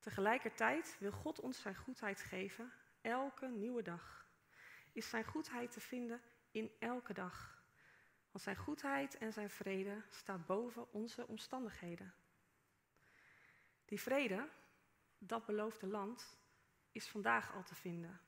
Tegelijkertijd 0.00 0.96
wil 0.98 1.12
God 1.12 1.40
ons 1.40 1.60
zijn 1.60 1.76
goedheid 1.76 2.20
geven, 2.20 2.72
elke 3.00 3.46
nieuwe 3.48 3.82
dag. 3.82 4.26
Is 4.92 5.08
zijn 5.08 5.24
goedheid 5.24 5.72
te 5.72 5.80
vinden 5.80 6.22
in 6.50 6.70
elke 6.78 7.12
dag. 7.12 7.64
Want 8.30 8.44
zijn 8.44 8.56
goedheid 8.56 9.18
en 9.18 9.32
zijn 9.32 9.50
vrede 9.50 10.02
staat 10.10 10.46
boven 10.46 10.92
onze 10.92 11.26
omstandigheden. 11.26 12.14
Die 13.84 14.00
vrede, 14.00 14.48
dat 15.18 15.46
beloofde 15.46 15.86
land, 15.86 16.38
is 16.92 17.08
vandaag 17.08 17.54
al 17.54 17.62
te 17.62 17.74
vinden. 17.74 18.20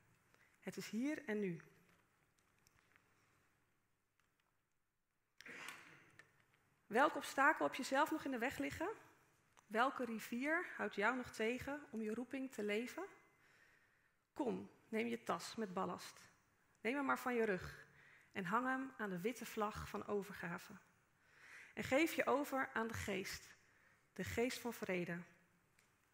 Het 0.59 0.77
is 0.77 0.89
hier 0.89 1.25
en 1.25 1.39
nu. 1.39 1.61
Welk 6.89 7.15
obstakel 7.15 7.65
heb 7.65 7.75
je 7.75 7.83
zelf 7.83 8.11
nog 8.11 8.23
in 8.23 8.31
de 8.31 8.37
weg 8.37 8.57
liggen? 8.57 8.89
Welke 9.67 10.05
rivier 10.05 10.67
houdt 10.77 10.95
jou 10.95 11.15
nog 11.15 11.29
tegen 11.31 11.81
om 11.89 12.01
je 12.01 12.13
roeping 12.13 12.51
te 12.51 12.63
leven? 12.63 13.03
Kom, 14.33 14.69
neem 14.87 15.07
je 15.07 15.23
tas 15.23 15.55
met 15.55 15.73
ballast. 15.73 16.27
Neem 16.81 16.95
hem 16.95 17.05
maar 17.05 17.19
van 17.19 17.35
je 17.35 17.43
rug 17.43 17.87
en 18.31 18.45
hang 18.45 18.65
hem 18.65 18.91
aan 18.97 19.09
de 19.09 19.19
witte 19.19 19.45
vlag 19.45 19.89
van 19.89 20.07
overgave. 20.07 20.73
En 21.73 21.83
geef 21.83 22.13
je 22.13 22.25
over 22.25 22.69
aan 22.73 22.87
de 22.87 22.93
geest, 22.93 23.49
de 24.13 24.23
geest 24.23 24.59
van 24.59 24.73
vrede. 24.73 25.17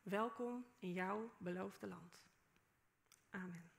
Welkom 0.01 0.65
in 0.79 0.93
jouw 0.93 1.31
beloofde 1.37 1.87
land. 1.87 2.21
Amen. 3.29 3.74